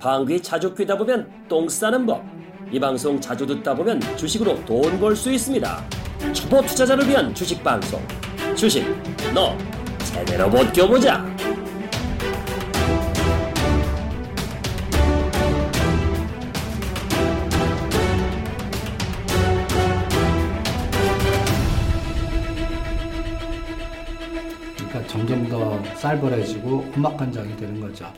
방귀 0.00 0.40
자주 0.42 0.74
뀌다 0.74 0.96
보면 0.96 1.30
똥 1.46 1.68
싸는 1.68 2.06
법. 2.06 2.24
이 2.72 2.80
방송 2.80 3.20
자주 3.20 3.46
듣다 3.46 3.74
보면 3.74 4.00
주식으로 4.16 4.64
돈 4.64 4.98
벌 4.98 5.14
수 5.14 5.30
있습니다. 5.30 5.84
초보 6.32 6.62
투자자를 6.62 7.06
위한 7.06 7.34
주식 7.34 7.62
방송. 7.62 8.00
주식, 8.56 8.82
너 9.34 9.56
제대로 10.02 10.48
못 10.48 10.72
껴보자. 10.72 11.22
그러니까 24.76 25.06
점점 25.06 25.48
더 25.48 25.82
쌀벌해지고 25.96 26.92
험악한 26.96 27.32
장이 27.32 27.56
되는 27.56 27.80
거죠. 27.80 28.12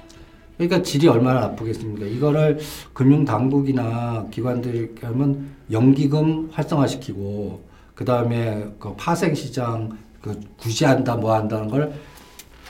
그러니까 0.57 0.83
질이 0.83 1.09
얼마나 1.09 1.41
나쁘겠습니까? 1.41 2.07
이거를 2.07 2.59
금융당국이나 2.93 4.27
기관들이 4.31 4.95
하면 5.03 5.51
연기금 5.71 6.51
활성화시키고 6.53 7.63
그 7.95 8.05
다음에 8.05 8.67
그 8.79 8.95
파생시장 8.97 9.99
그 10.21 10.41
구시한다 10.59 11.17
뭐 11.17 11.35
한다는 11.35 11.69
걸 11.69 11.93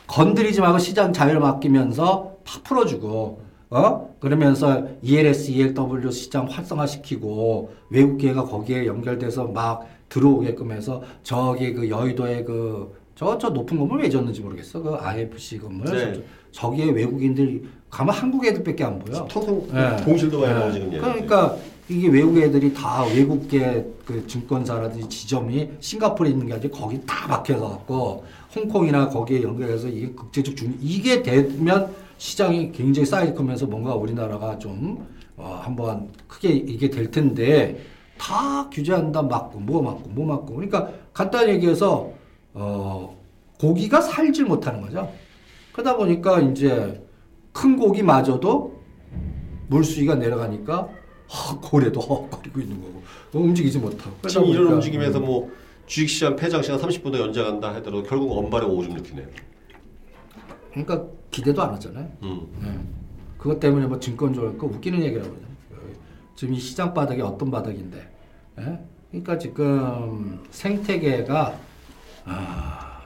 건드리지 0.06 0.60
말고 0.60 0.78
시장 0.78 1.12
자유를 1.12 1.40
맡기면서 1.40 2.36
팍 2.44 2.64
풀어주고 2.64 3.42
어 3.70 4.14
그러면서 4.20 4.86
ELS, 5.02 5.50
ELW 5.50 6.10
시장 6.10 6.46
활성화시키고 6.46 7.72
외국 7.90 8.18
기회가 8.18 8.44
거기에 8.44 8.86
연결돼서 8.86 9.46
막 9.46 9.86
들어오게끔 10.08 10.72
해서 10.72 11.02
저기 11.22 11.72
그 11.72 11.88
여의도에 11.88 12.44
그 12.44 12.94
저 13.22 13.38
저 13.38 13.48
높은 13.50 13.78
건물 13.78 14.02
왜 14.02 14.10
졌는지 14.10 14.40
모르겠어 14.40 14.82
그 14.82 14.94
IFC 14.94 15.58
건물 15.58 15.86
네. 15.86 16.22
저, 16.50 16.70
기에 16.70 16.90
외국인들이 16.90 17.62
가면 17.88 18.14
한국 18.14 18.44
애들밖에 18.44 18.84
안 18.84 18.98
보여. 18.98 19.26
통통 19.26 19.68
네. 19.72 19.96
공실도 20.04 20.40
많이 20.40 20.52
네. 20.52 20.58
나오고 20.58 20.72
지금 20.72 20.92
예. 20.92 20.98
그러니까 20.98 21.56
이게 21.88 22.08
외국 22.08 22.38
애들이 22.38 22.72
다 22.74 23.04
외국계 23.04 23.86
그 24.04 24.26
증권사라든지 24.26 25.08
지점이 25.08 25.68
싱가포르에 25.80 26.32
있는 26.32 26.46
게 26.46 26.54
아니라 26.54 26.70
거기 26.70 27.00
다 27.06 27.26
박혀서 27.28 27.68
갖고 27.68 28.24
홍콩이나 28.54 29.08
거기에 29.08 29.42
연결해서 29.42 29.88
이게 29.88 30.10
국제적 30.12 30.56
중 30.56 30.76
이게 30.80 31.22
되면 31.22 31.94
시장이 32.18 32.72
굉장히 32.72 33.06
사이즈 33.06 33.34
크면서 33.34 33.66
뭔가 33.66 33.94
우리나라가 33.94 34.58
좀 34.58 35.06
어, 35.36 35.60
한번 35.62 36.08
크게 36.28 36.50
이게 36.50 36.88
될 36.88 37.10
텐데 37.10 37.80
다 38.18 38.68
규제한다 38.70 39.22
막고 39.22 39.58
뭐 39.58 39.82
막고 39.82 40.08
뭐 40.10 40.26
막고 40.26 40.54
그러니까 40.54 40.90
간단히 41.12 41.52
얘기해서 41.54 42.21
어 42.54 43.16
고기가 43.58 44.00
살질 44.00 44.44
못하는 44.46 44.80
거죠. 44.80 45.12
그러다 45.72 45.96
보니까 45.96 46.40
이제 46.40 47.02
큰 47.52 47.76
고기마저도 47.76 48.80
물수위가 49.68 50.16
내려가니까 50.16 50.88
헉, 51.30 51.60
고래도 51.62 52.00
헉거리고 52.00 52.60
있는 52.60 52.80
거고 52.82 53.02
움직이지 53.32 53.78
못하고 53.78 54.28
지금 54.28 54.46
이런 54.46 54.72
움직임에서 54.74 55.18
음, 55.18 55.24
뭐 55.24 55.50
주식시장 55.86 56.36
폐장 56.36 56.62
시간 56.62 56.78
30분 56.80 57.12
더 57.12 57.18
연장한다 57.18 57.74
하더라도 57.76 58.02
결국 58.02 58.36
엄발에 58.36 58.66
오줌 58.66 58.94
넣기네요. 58.96 59.26
그러니까 60.70 61.06
기대도 61.30 61.62
안 61.62 61.74
하잖아요. 61.74 62.10
음. 62.22 62.46
네. 62.62 62.78
그것 63.38 63.58
때문에 63.58 63.86
뭐 63.86 63.98
증권 63.98 64.32
좋을 64.34 64.56
거 64.58 64.66
웃기는 64.66 65.02
얘기라고 65.02 65.30
그러죠. 65.30 65.46
지금 66.36 66.54
이 66.54 66.58
시장 66.60 66.92
바닥이 66.94 67.20
어떤 67.22 67.50
바닥인데. 67.50 67.98
예? 68.60 68.78
그러니까 69.10 69.38
지금 69.38 70.40
생태계가 70.50 71.58
아, 72.24 73.02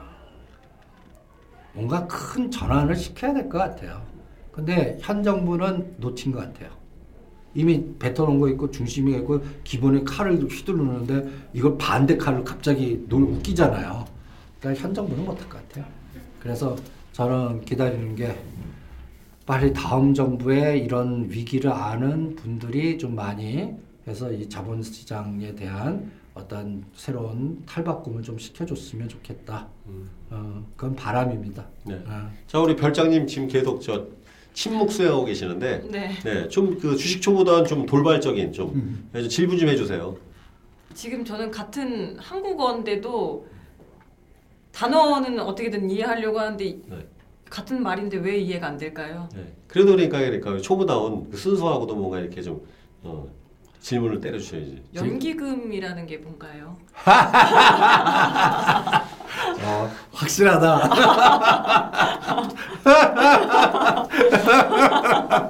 뭔가 1.73 2.05
큰 2.07 2.49
전환을 2.49 2.95
시켜야 2.95 3.33
될 3.33 3.49
것 3.49 3.57
같아요. 3.57 4.01
근데 4.51 4.97
현 5.01 5.23
정부는 5.23 5.95
놓친 5.97 6.31
것 6.31 6.39
같아요. 6.39 6.69
이미 7.53 7.83
뱉어놓은 7.97 8.39
거 8.39 8.49
있고 8.49 8.69
중심이 8.71 9.13
있고 9.17 9.41
기본에 9.63 10.03
칼을 10.03 10.37
휘두르는데 10.47 11.29
이걸 11.53 11.77
반대 11.77 12.17
칼로 12.17 12.43
갑자기 12.43 13.03
놀 13.07 13.23
웃기잖아요. 13.23 14.05
그러니까 14.59 14.83
현 14.83 14.93
정부는 14.93 15.25
못할 15.25 15.47
것 15.49 15.57
같아요. 15.67 15.85
그래서 16.39 16.75
저는 17.13 17.61
기다리는 17.61 18.15
게 18.15 18.37
빨리 19.45 19.71
다음 19.73 20.13
정부의 20.13 20.83
이런 20.83 21.29
위기를 21.29 21.71
아는 21.71 22.35
분들이 22.35 22.97
좀 22.97 23.15
많이 23.15 23.73
해서 24.07 24.31
이 24.31 24.47
자본시장에 24.49 25.55
대한 25.55 26.11
어떤 26.37 26.83
새로운 26.95 27.63
탈바꿈을 27.65 28.21
좀 28.23 28.37
시켜줬으면 28.37 29.09
좋겠다. 29.09 29.67
어, 30.29 30.65
그건 30.75 30.95
바람입니다. 30.95 31.65
네. 31.85 31.95
어. 32.07 32.29
자 32.47 32.59
우리 32.59 32.75
별장님 32.75 33.27
지금 33.27 33.47
계속 33.47 33.81
저 33.81 34.05
침묵 34.53 34.91
수행하고 34.91 35.25
계시는데 35.25 35.83
네. 35.91 36.09
네, 36.23 36.47
좀 36.47 36.77
그 36.79 36.95
주식 36.95 37.21
초보다는 37.21 37.65
좀 37.65 37.85
돌발적인 37.85 38.51
좀 38.53 38.69
음. 38.73 39.09
네, 39.13 39.21
좀 39.21 39.29
질문 39.29 39.57
좀 39.57 39.69
해주세요. 39.69 40.15
지금 40.93 41.23
저는 41.23 41.51
같은 41.51 42.17
한국어인데도 42.19 43.45
단어는 44.71 45.39
어떻게든 45.39 45.89
이해하려고 45.89 46.39
하는데 46.39 46.63
네. 46.87 47.07
같은 47.49 47.81
말인데 47.81 48.17
왜 48.17 48.37
이해가 48.37 48.67
안 48.67 48.77
될까요? 48.77 49.29
네. 49.33 49.53
그래도 49.67 49.91
그러니까 49.91 50.19
그러니까 50.19 50.57
초보다운 50.59 51.29
그 51.29 51.37
순서하고도 51.37 51.95
뭔가 51.95 52.19
이렇게 52.19 52.41
좀 52.41 52.65
어, 53.03 53.27
질문을 53.81 54.19
때려주셔야지. 54.21 54.83
연기금이라는 54.95 56.05
게 56.07 56.17
뭔가요? 56.17 56.75
어, 59.63 59.89
확실하다. 60.13 60.89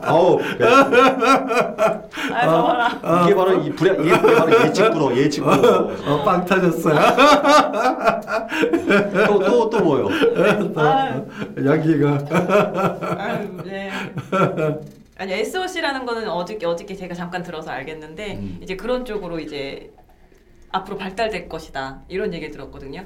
아우 0.03 0.39
아, 2.33 2.41
저라. 2.45 3.23
이게 3.25 3.35
바로 3.35 3.53
이 3.63 3.69
불야 3.71 3.93
이게 3.93 4.11
바로 4.21 4.63
예측 4.63 4.89
불허 4.91 5.15
예측 5.15 5.43
불허. 5.43 5.91
어, 6.05 6.23
빵 6.23 6.45
터졌어요. 6.45 6.99
또 9.27 9.39
또 9.39 9.69
또 9.69 9.79
뭐요? 9.79 10.07
아, 10.75 11.21
여기가. 11.63 12.17
아유, 13.17 13.61
네. 13.65 13.91
아니 15.17 15.33
SOC라는 15.33 16.05
거는 16.05 16.29
어저께 16.29 16.65
어저께 16.65 16.95
제가 16.95 17.15
잠깐 17.15 17.41
들어서 17.43 17.71
알겠는데 17.71 18.35
음. 18.35 18.59
이제 18.61 18.75
그런 18.75 19.03
쪽으로 19.03 19.39
이제 19.39 19.91
앞으로 20.71 20.97
발달될 20.97 21.49
것이다 21.49 22.03
이런 22.07 22.33
얘기 22.33 22.49
들었거든요. 22.51 23.05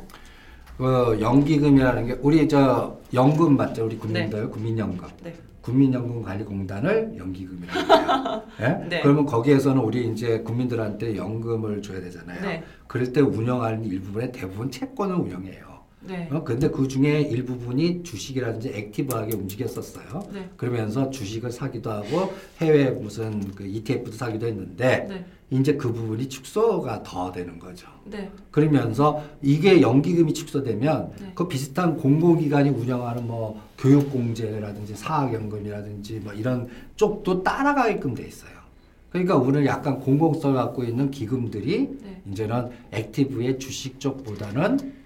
그 0.78 1.18
연기금이라는 1.22 2.08
게 2.08 2.18
우리 2.22 2.48
저 2.50 2.98
연금 3.14 3.56
맞죠? 3.56 3.86
우리 3.86 3.98
국민들 3.98 4.50
국민연금. 4.50 5.08
네. 5.24 5.34
국민연금관리공단을 5.62 7.14
연기금이라고 7.18 7.94
해요. 7.94 8.44
예? 8.62 8.90
네. 8.90 9.02
그러면 9.02 9.28
거기에서는 9.28 9.80
우리 9.80 10.08
이제 10.08 10.40
국민들한테 10.40 11.16
연금을 11.16 11.84
줘야 11.84 12.02
되잖아요. 12.02 12.42
네. 12.42 12.64
그럴 12.88 13.14
때 13.14 13.22
운영하는 13.22 13.86
일부분의 13.86 14.32
대부분 14.32 14.72
채권을 14.72 15.16
운영해요. 15.16 15.71
네. 16.04 16.28
어, 16.32 16.44
근데 16.44 16.70
그 16.70 16.88
중에 16.88 17.22
일부분이 17.22 18.04
주식이라든지 18.04 18.70
액티브하게 18.70 19.36
움직였었어요. 19.36 20.30
네. 20.34 20.50
그러면서 20.58 21.10
주식을 21.10 21.52
사기도 21.52 21.92
하고 21.92 22.34
해외 22.60 22.90
무슨 22.90 23.54
그 23.54 23.66
ETF도 23.66 24.12
사기도 24.12 24.48
했는데 24.48 25.06
네. 25.08 25.26
이제 25.52 25.76
그 25.76 25.92
부분이 25.92 26.28
축소가 26.30 27.04
더 27.04 27.32
되는 27.32 27.60
거죠. 27.60 27.88
네. 28.06 28.32
그러면서 28.50 29.24
이게 29.42 29.82
연기금이 29.82 30.34
축소되면 30.34 31.12
네. 31.20 31.32
그 31.36 31.48
비슷한 31.48 31.98
공공기관이 31.98 32.70
운영하는 32.70 33.28
뭐 33.28 33.62
교육공제라든지 33.78 34.96
사학연금이라든지 34.96 36.22
뭐 36.22 36.34
이런 36.34 36.68
쪽도 36.96 37.44
따라가게끔 37.44 38.16
돼 38.16 38.26
있어요. 38.26 38.62
그러니까 39.10 39.36
오늘 39.36 39.66
약간 39.66 40.00
공공성을 40.00 40.56
갖고 40.56 40.84
있는 40.84 41.12
기금들이 41.12 41.90
네. 42.02 42.22
이제는 42.32 42.70
액티브의 42.92 43.60
주식 43.60 44.00
쪽보다는 44.00 45.01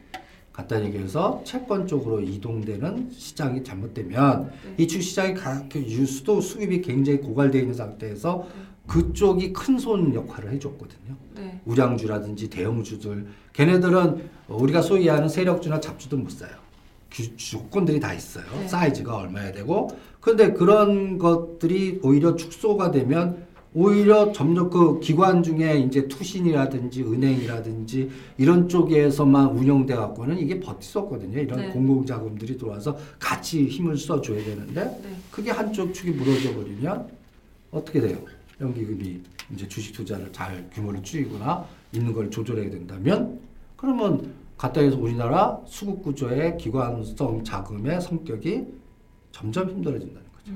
간단히 0.56 0.86
얘기해서 0.86 1.42
채권 1.44 1.86
쪽으로 1.86 2.22
이동되는 2.22 3.10
시장이 3.12 3.62
잘못되면 3.66 4.52
네. 4.64 4.76
이 4.78 4.88
주 4.88 5.02
시장이 5.02 5.34
가- 5.34 5.62
그 5.70 5.80
유수도 5.80 6.40
수입이 6.40 6.82
굉장히 6.82 7.20
고갈되어 7.20 7.60
있는 7.60 7.74
상태에서 7.74 8.48
그쪽이 8.88 9.52
큰 9.52 9.78
손 9.78 10.14
역할을 10.16 10.54
해줬거든요. 10.54 11.16
네. 11.36 11.60
우량주라든지 11.66 12.50
대형주들 12.50 13.28
걔네들은 13.52 14.30
우리가 14.48 14.82
소위 14.82 15.10
하는 15.10 15.28
세력주나 15.28 15.82
잡주도 15.82 16.16
못 16.16 16.32
사요. 16.32 16.52
규- 17.12 17.36
조건들이 17.36 18.00
다 18.00 18.14
있어요. 18.14 18.46
네. 18.54 18.66
사이즈가 18.68 19.18
얼마야 19.18 19.52
되고. 19.52 19.90
근데 20.22 20.54
그런 20.54 21.18
것들이 21.18 22.00
오히려 22.02 22.36
축소가 22.38 22.92
되면 22.92 23.45
오히려 23.76 24.32
점점 24.32 24.70
그 24.70 25.02
기관 25.02 25.44
중에 25.44 25.80
이제 25.80 26.08
투신이라든지 26.08 27.04
은행이라든지 27.04 28.10
이런 28.38 28.70
쪽에서만 28.70 29.50
운영돼 29.50 29.96
갖고는 29.96 30.40
이게 30.40 30.62
없거든요. 31.00 31.40
이런 31.40 31.60
네. 31.60 31.70
공공 31.70 32.06
자금들이 32.06 32.58
들어와서 32.58 32.98
같이 33.20 33.66
힘을 33.66 33.98
써 33.98 34.22
줘야 34.22 34.42
되는데 34.44 34.86
네. 34.86 35.16
그게 35.30 35.52
한쪽 35.52 35.94
축이 35.94 36.12
무너져 36.12 36.56
버리면 36.56 37.10
어떻게 37.72 38.00
돼요? 38.00 38.18
연기금이 38.62 39.20
이제 39.54 39.68
주식 39.68 39.94
투자를 39.94 40.32
잘 40.32 40.70
규모를 40.72 41.04
줄이거나 41.04 41.66
있는 41.92 42.14
걸 42.14 42.32
조절해야 42.32 42.70
된다면 42.70 43.42
그러면 43.76 44.34
가까이서 44.58 44.98
우리나라 44.98 45.60
수급 45.66 46.02
구조의 46.02 46.58
기관성 46.58 47.44
자금의 47.44 48.00
성격이 48.00 48.64
점점 49.34 49.70
힘들어진다는 49.70 50.24
거죠. 50.34 50.54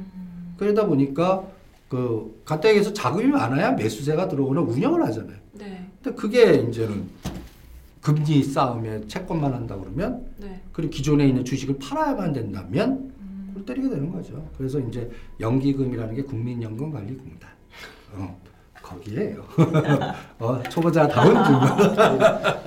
그러다 0.56 0.88
보니까 0.88 1.46
그 1.90 2.40
얘기해서 2.66 2.94
자금이 2.94 3.28
많아야 3.28 3.72
매수세가 3.72 4.28
들어오는 4.28 4.62
운영을 4.62 5.04
하잖아요. 5.08 5.38
네. 5.54 5.90
근데 6.02 6.16
그게 6.16 6.54
이제는 6.54 7.10
금리 8.00 8.44
싸움에 8.44 9.08
채권만 9.08 9.52
한다 9.52 9.76
그러면 9.76 10.26
네. 10.38 10.62
그리고 10.72 10.92
기존에 10.92 11.28
있는 11.28 11.44
주식을 11.44 11.80
팔아야만 11.80 12.32
된다면 12.32 13.12
음. 13.20 13.52
골 13.54 13.66
때리게 13.66 13.90
되는 13.90 14.12
거죠. 14.12 14.48
그래서 14.58 14.80
이제 14.80 15.10
연기금이라는 15.40 16.16
게 16.16 16.22
국민연금관리공단. 16.22 17.50
어, 18.14 18.40
거기에요. 18.82 19.46
어, 20.40 20.62
초보자 20.70 21.08
다운 21.08 21.44
질문. 21.44 22.22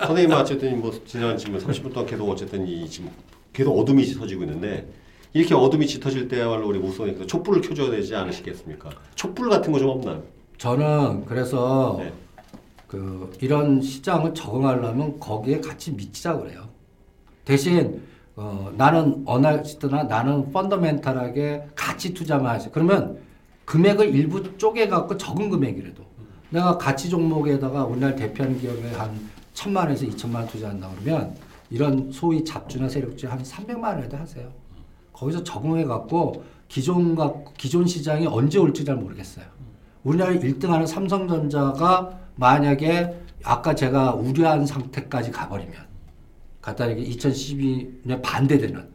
선생님은 0.05 0.37
어쨌든 0.37 0.81
뭐 0.81 0.93
지난 1.07 1.39
지금 1.39 1.59
30분 1.59 1.93
동안 1.93 2.07
계속 2.07 2.29
어쨌든 2.29 2.67
이 2.67 2.89
지금 2.91 3.11
계속 3.53 3.79
어둠이 3.79 4.05
짙어지고 4.05 4.43
있는데 4.43 4.89
이렇게 5.35 5.55
어둠이 5.55 5.87
짙어질 5.87 6.29
때야말로 6.29 6.69
우리 6.69 6.79
무소니까 6.79 7.27
촛불을 7.27 7.63
켜줘야 7.63 7.91
되지 7.91 8.15
않으시겠습니까? 8.15 8.91
촛불 9.15 9.49
같은 9.49 9.73
거 9.73 9.79
좀 9.79 9.89
없나요? 9.91 10.23
저는 10.59 11.25
그래서 11.25 11.97
네. 11.99 12.13
그 12.87 13.33
이런 13.41 13.81
시장을 13.81 14.35
적응하려면 14.35 15.19
거기에 15.19 15.61
같이 15.61 15.93
미치자 15.93 16.37
그래요. 16.37 16.69
대신 17.45 18.03
어, 18.37 18.73
나는 18.77 19.23
어나시드나 19.27 20.05
나는 20.05 20.53
펀더멘탈하게 20.53 21.69
같이 21.75 22.15
투자만 22.15 22.55
하지. 22.55 22.69
그러면 22.71 23.19
금액을 23.65 24.15
일부 24.15 24.57
쪼개 24.59 24.89
갖고 24.89 25.17
적은 25.17 25.49
금액이라도 25.51 26.03
내가 26.51 26.77
가치 26.77 27.09
종목에다가 27.09 27.85
우리나라 27.85 28.15
대표하는 28.15 28.59
기업에 28.61 28.93
한 28.93 29.31
천만 29.55 29.85
원에서 29.87 30.05
이천만 30.05 30.43
원 30.43 30.51
투자한다 30.51 30.91
그러면 31.01 31.35
이런 31.71 32.11
소위 32.13 32.45
잡주나 32.45 32.89
세력주 32.89 33.27
한 33.29 33.43
300만 33.43 33.83
원에도 33.85 34.17
하세요. 34.19 34.49
거기서 35.23 35.45
적응해 35.45 35.85
갖고 35.85 36.45
기존 36.69 37.15
갖고 37.15 37.53
기존 37.57 37.87
시장이 37.87 38.27
언제 38.27 38.59
올지 38.59 38.85
잘 38.85 38.97
모르겠어요. 38.97 39.45
우리나라 40.03 40.33
1등하는 40.33 40.87
삼성전자가 40.87 42.19
만약에 42.35 43.15
아까 43.45 43.75
제가 43.75 44.15
우려한 44.15 44.67
상태까지 44.67 45.31
가버리면 45.31 45.75
간단하게 46.61 47.05
2012년 47.05 48.21
반대되는 48.23 48.93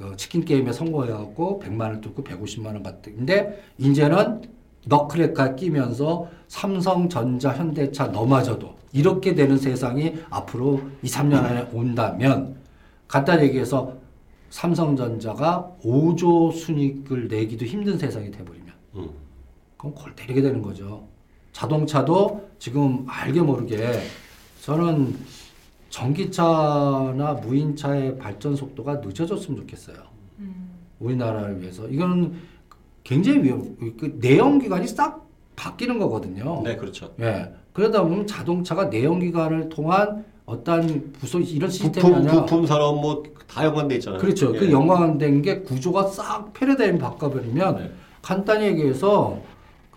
어, 0.00 0.12
치킨 0.16 0.44
게임에 0.44 0.72
성공해갖고 0.72 1.60
100만 1.64 1.80
원 1.80 2.00
뚫고 2.00 2.22
150만 2.22 2.66
원 2.66 2.82
받대. 2.82 3.12
근데 3.12 3.62
이제는 3.78 4.42
너클레카 4.86 5.56
끼면서 5.56 6.28
삼성전자, 6.46 7.52
현대차 7.52 8.06
넘어져도 8.06 8.76
이렇게 8.92 9.34
되는 9.34 9.58
세상이 9.58 10.14
앞으로 10.30 10.80
2, 11.02 11.08
3년 11.08 11.44
안에 11.44 11.68
온다면 11.72 12.56
간단히 13.06 13.44
얘기해서 13.44 13.97
삼성전자가 14.50 15.76
5조 15.82 16.52
순이익을 16.52 17.28
내기도 17.28 17.64
힘든 17.64 17.98
세상이 17.98 18.30
돼버리면 18.30 18.72
음. 18.96 19.10
그럼 19.76 19.94
골 19.94 20.14
때리게 20.14 20.40
되는 20.42 20.62
거죠. 20.62 21.06
자동차도 21.52 22.48
지금 22.58 23.04
알게 23.06 23.40
모르게 23.40 24.00
저는 24.62 25.16
전기차나 25.90 27.40
무인차의 27.42 28.18
발전 28.18 28.54
속도가 28.54 28.96
늦어졌으면 28.96 29.60
좋겠어요. 29.60 29.96
음. 30.40 30.70
우리나라를 31.00 31.60
위해서. 31.60 31.88
이거는 31.88 32.34
굉장히 33.04 33.42
위험, 33.42 33.76
그 33.96 34.18
내연기관이 34.20 34.86
싹 34.86 35.26
바뀌는 35.56 35.98
거거든요. 35.98 36.62
네, 36.62 36.76
그렇죠. 36.76 37.14
예. 37.20 37.52
그러다 37.72 38.02
보면 38.02 38.26
자동차가 38.26 38.86
내연기관을 38.86 39.68
통한 39.68 40.24
어떤 40.48 41.12
부서 41.12 41.38
이런 41.40 41.68
시스템이 41.68 42.00
부품 42.00 42.14
아니라 42.14 42.32
부품 42.32 42.66
산업 42.66 43.00
뭐다 43.02 43.66
연관돼 43.66 43.96
있잖아요. 43.96 44.18
그렇죠. 44.18 44.54
예. 44.54 44.58
그 44.58 44.72
연관된 44.72 45.42
게 45.42 45.60
구조가 45.60 46.04
싹 46.04 46.54
패러다임 46.54 46.96
바꿔버리면 46.98 47.76
네. 47.76 47.90
간단히 48.22 48.64
얘기해서 48.64 49.38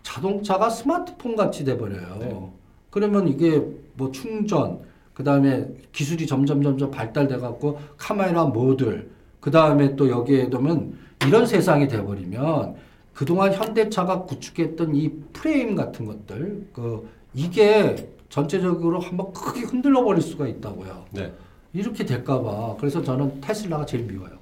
자동차가 0.03 0.69
스마트폰 0.69 1.37
같이 1.37 1.63
돼버려요. 1.63 2.17
네. 2.19 2.51
그러면 2.89 3.29
이게 3.29 3.65
뭐 3.93 4.11
충전, 4.11 4.79
그 5.13 5.23
다음에 5.23 5.67
기술이 5.93 6.27
점점 6.27 6.61
점점 6.61 6.91
발달돼 6.91 7.37
갖고 7.37 7.79
카메라 7.95 8.43
모듈, 8.43 9.09
그 9.39 9.51
다음에 9.51 9.95
또 9.95 10.09
여기에 10.09 10.49
두면 10.49 10.97
이런 11.25 11.45
세상이 11.45 11.87
돼버리면 11.87 12.75
그동안 13.13 13.53
현대차가 13.53 14.23
구축했던 14.23 14.95
이 14.95 15.11
프레임 15.31 15.75
같은 15.75 16.05
것들, 16.05 16.67
그 16.73 17.07
이게 17.33 18.09
전체적으로 18.31 18.99
한번 18.99 19.31
크게 19.33 19.61
흔들려 19.61 20.03
버릴 20.03 20.21
수가 20.21 20.47
있다고요. 20.47 21.05
네. 21.11 21.31
이렇게 21.73 22.05
될까봐. 22.05 22.77
그래서 22.79 23.03
저는 23.03 23.41
테슬라가 23.41 23.85
제일 23.85 24.05
미워요. 24.05 24.39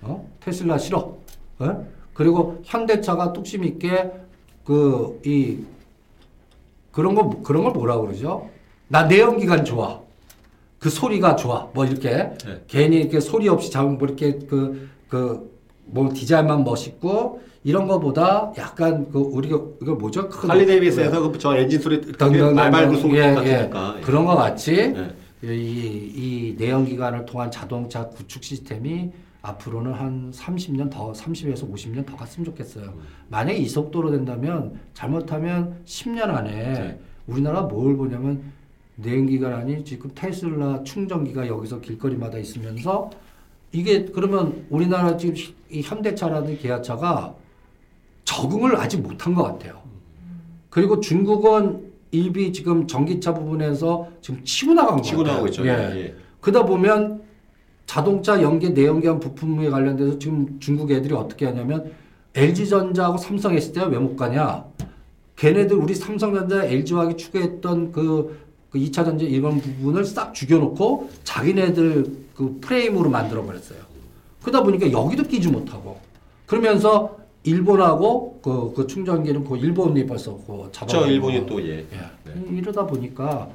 어? 0.00 0.28
테슬라 0.40 0.78
싫어. 0.78 1.16
어? 1.58 1.86
그리고 2.14 2.60
현대차가 2.64 3.32
뚝심 3.32 3.64
있게 3.64 4.10
그 4.64 5.20
이 5.24 5.58
그런 6.90 7.14
거 7.14 7.30
그런 7.42 7.62
걸 7.64 7.72
뭐라 7.72 7.98
그러죠? 7.98 8.48
나 8.88 9.04
내연기관 9.04 9.64
좋아. 9.64 10.00
그 10.78 10.90
소리가 10.90 11.36
좋아. 11.36 11.68
뭐 11.74 11.84
이렇게 11.84 12.10
네. 12.10 12.64
괜히 12.66 12.96
이렇게 12.96 13.20
소리 13.20 13.48
없이 13.48 13.70
잡은 13.70 13.98
뭐 13.98 14.08
이렇게 14.08 14.38
그 14.38 14.88
그 15.08 15.52
뭐 15.84 16.10
디자인만 16.14 16.64
멋있고 16.64 17.42
이런 17.64 17.86
거보다 17.86 18.52
약간 18.58 19.08
그 19.10 19.18
우리가 19.18 19.60
이거 19.80 19.94
뭐죠? 19.94 20.28
큰 20.28 20.50
할리 20.50 20.66
데이비스에서 20.66 21.30
그 21.30 21.38
저 21.38 21.56
엔진 21.56 21.80
소리 21.80 22.00
등등등 22.00 22.54
말발구 22.54 22.96
소리 22.96 23.16
예, 23.18 23.32
같으니까. 23.34 23.94
예. 23.98 24.00
그런 24.00 24.24
거 24.26 24.34
같이 24.34 24.92
네. 24.92 25.10
이, 25.44 26.12
이 26.14 26.56
내연기관을 26.58 27.24
통한 27.26 27.50
자동차 27.50 28.06
구축 28.08 28.42
시스템이 28.44 29.10
앞으로는 29.42 29.92
한 29.92 30.30
30년 30.32 30.88
더, 30.90 31.12
30에서 31.12 31.72
50년 31.72 32.06
더 32.06 32.16
갔으면 32.16 32.44
좋겠어요. 32.46 32.94
만약에 33.28 33.58
이 33.58 33.68
속도로 33.68 34.10
된다면 34.12 34.78
잘못하면 34.94 35.76
10년 35.84 36.22
안에 36.30 36.50
네. 36.50 37.00
우리나라 37.26 37.62
뭘 37.62 37.96
보냐면 37.96 38.52
내연기관 38.96 39.52
아니 39.52 39.84
지금 39.84 40.10
테슬라 40.14 40.82
충전기가 40.84 41.46
여기서 41.48 41.80
길거리마다 41.80 42.38
있으면서 42.38 43.10
이게 43.72 44.04
그러면 44.04 44.64
우리나라 44.70 45.16
지금 45.16 45.34
이 45.70 45.80
현대차라든지 45.80 46.58
기아차가 46.58 47.34
적응을 48.24 48.76
아직 48.76 49.00
못한 49.00 49.34
것 49.34 49.42
같아요. 49.44 49.80
그리고 50.70 51.00
중국은 51.00 51.90
일비 52.10 52.52
지금 52.52 52.86
전기차 52.86 53.34
부분에서 53.34 54.08
지금 54.20 54.44
치고 54.44 54.74
나간 54.74 54.96
거 54.96 55.02
치고. 55.02 55.22
나오고 55.22 55.46
있죠. 55.48 55.66
예. 55.66 55.70
예. 55.70 56.14
그러다 56.40 56.64
보면 56.66 57.22
자동차 57.86 58.40
연계 58.42 58.70
내연기관 58.70 59.20
부품에 59.20 59.68
관련돼서 59.70 60.18
지금 60.18 60.58
중국 60.60 60.90
애들이 60.90 61.14
어떻게 61.14 61.46
하냐면 61.46 61.92
LG전자하고 62.34 63.18
삼성 63.18 63.54
했을 63.54 63.72
때 63.72 63.80
왜 63.80 63.98
못 63.98 64.16
가냐? 64.16 64.64
걔네들 65.36 65.76
우리 65.76 65.94
삼성전자 65.94 66.64
LG화학이 66.64 67.16
추구했던 67.16 67.92
그, 67.92 68.38
그 68.70 68.78
2차 68.78 69.04
전지 69.04 69.24
이런 69.26 69.60
부분을 69.60 70.04
싹 70.04 70.32
죽여놓고 70.34 71.10
자기네들 71.24 72.06
그 72.34 72.58
프레임으로 72.60 73.10
만들어 73.10 73.42
버렸어요. 73.44 73.78
그러다 74.42 74.62
보니까 74.62 74.90
여기도 74.92 75.22
끼지 75.24 75.48
못하고 75.48 75.98
그러면서 76.46 77.16
일본하고 77.44 78.40
그, 78.42 78.72
그 78.74 78.86
충전기는 78.86 79.44
그 79.44 79.56
일본이 79.56 80.06
벌써 80.06 80.36
그 80.46 80.68
잡아. 80.70 80.86
저 80.86 81.06
일본이 81.06 81.44
또 81.46 81.60
예. 81.62 81.78
예. 81.78 81.84
네. 82.24 82.34
이- 82.50 82.58
이러다 82.58 82.86
보니까 82.86 83.48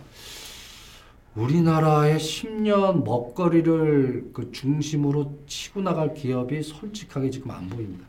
우리나라의 1.35 2.17
10년 2.17 3.03
먹거리를 3.03 4.31
그 4.33 4.51
중심으로 4.51 5.33
치고 5.45 5.81
나갈 5.81 6.13
기업이 6.13 6.63
솔직하게 6.63 7.29
지금 7.29 7.51
안 7.51 7.69
보입니다. 7.69 8.05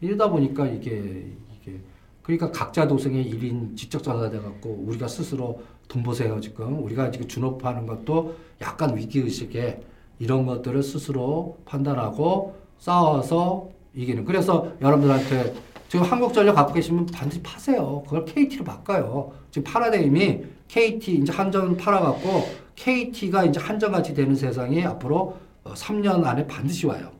이러다 0.00 0.30
보니까 0.30 0.66
이게 0.68 1.26
이게 1.60 1.80
그러니까 2.22 2.52
각자 2.52 2.86
도생의 2.86 3.24
일인 3.24 3.74
직접자가 3.74 4.30
돼갖고 4.30 4.84
우리가 4.86 5.08
스스로 5.08 5.62
돈 5.88 6.02
보세요 6.02 6.38
지금 6.40 6.84
우리가 6.84 7.10
지금 7.10 7.26
준업하는 7.26 7.86
것도 7.86 8.36
약간 8.60 8.96
위기 8.96 9.18
의식에 9.18 9.80
이런 10.20 10.46
것들을 10.46 10.82
스스로 10.82 11.58
판단하고 11.64 12.54
싸워서 12.78 13.70
이기는. 13.94 14.24
그래서 14.24 14.72
여러분들한테 14.80 15.54
지금 15.88 16.04
한국전력 16.04 16.54
갖고 16.54 16.74
계시면 16.74 17.06
반드시 17.06 17.42
파세요. 17.42 18.02
그걸 18.04 18.24
KT로 18.24 18.64
바꿔요. 18.64 19.32
지금 19.50 19.70
파라다임이 19.70 20.44
KT 20.68 21.14
이제 21.14 21.32
한전 21.32 21.76
팔아갖고 21.76 22.46
KT가 22.76 23.44
이제 23.44 23.58
한전같이 23.58 24.14
되는 24.14 24.34
세상이 24.34 24.84
앞으로 24.84 25.38
어, 25.64 25.72
3년 25.72 26.24
안에 26.24 26.46
반드시 26.46 26.86
와요. 26.86 27.10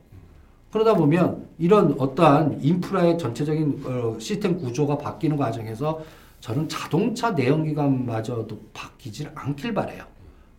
그러다 0.71 0.93
보면 0.93 1.47
이런 1.57 1.95
어떠한 1.97 2.59
인프라의 2.61 3.17
전체적인 3.17 3.83
어, 3.85 4.17
시스템 4.19 4.57
구조가 4.57 4.99
바뀌는 4.99 5.35
과정에서 5.35 6.01
저는 6.39 6.69
자동차 6.69 7.31
내연기관마저도 7.31 8.59
바뀌질 8.73 9.31
않길 9.33 9.73
바래요. 9.73 10.03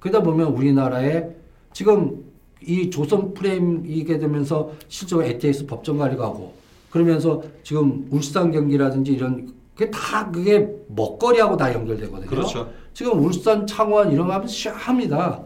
그러다 0.01 0.23
보면 0.23 0.49
우리나라에 0.49 1.29
지금 1.73 2.30
이 2.67 2.91
조선 2.91 3.33
프레임 3.35 3.85
이게 3.87 4.19
되면서 4.19 4.73
실제로 4.89 5.25
ATX 5.25 5.67
법정 5.67 5.99
관리가 5.99 6.25
하고 6.25 6.55
그러면서 6.91 7.43
지금 7.63 8.07
울산 8.11 8.51
경기라든지 8.51 9.13
이런 9.13 9.53
그게 9.75 9.91
다 9.91 10.31
그게 10.31 10.69
먹거리하고 10.89 11.57
다 11.57 11.73
연결되거든요. 11.73 12.29
그렇죠. 12.29 12.71
지금 12.93 13.25
울산 13.25 13.67
창원 13.67 14.13
이런 14.13 14.27
거 14.27 14.35
하면 14.35 14.47
시합니다. 14.47 15.43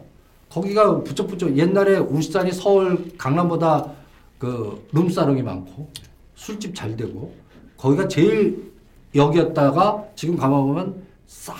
거기가 0.49 1.03
부쩍부쩍 1.03 1.57
옛날에 1.57 1.97
울산이 1.97 2.51
서울 2.51 3.13
강남보다 3.17 3.91
그 4.37 4.85
룸사롱이 4.91 5.41
많고 5.41 5.89
술집 6.35 6.75
잘 6.75 6.95
되고 6.95 7.33
거기가 7.77 8.07
제일 8.07 8.71
여기였다가 9.13 10.05
지금 10.15 10.35
가만 10.35 10.61
보면 10.61 11.03
싹 11.27 11.55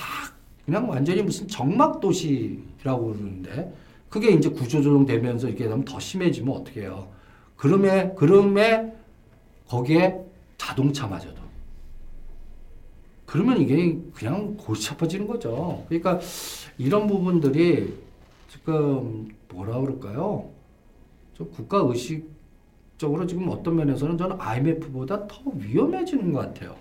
그냥 0.65 0.89
완전히 0.89 1.21
무슨 1.21 1.47
정막 1.47 1.99
도시라고 1.99 3.13
그러는데 3.13 3.73
그게 4.15 4.31
이제 4.31 4.47
구조조정 4.47 5.05
되면서 5.05 5.49
이렇게 5.49 5.65
되면 5.65 5.83
더 5.83 5.99
심해지면 5.99 6.55
어떻게 6.55 6.83
해요? 6.83 7.09
그럼에 7.57 8.13
그럼에 8.15 8.93
거기에 9.67 10.21
자동차 10.57 11.05
마저도 11.05 11.41
그러면 13.25 13.59
이게 13.59 13.99
그냥 14.13 14.55
골치 14.55 14.89
아파지는 14.91 15.27
거죠. 15.27 15.83
그러니까 15.89 16.21
이런 16.77 17.07
부분들이 17.07 17.93
지금 18.47 19.27
뭐라 19.49 19.81
그럴까요? 19.81 20.49
좀 21.33 21.51
국가 21.51 21.79
의식적으로 21.79 23.27
지금 23.27 23.49
어떤 23.49 23.75
면에서는 23.75 24.17
저는 24.17 24.37
IMF보다 24.39 25.27
더 25.27 25.41
위험해지는 25.55 26.31
것 26.31 26.39
같아요. 26.39 26.77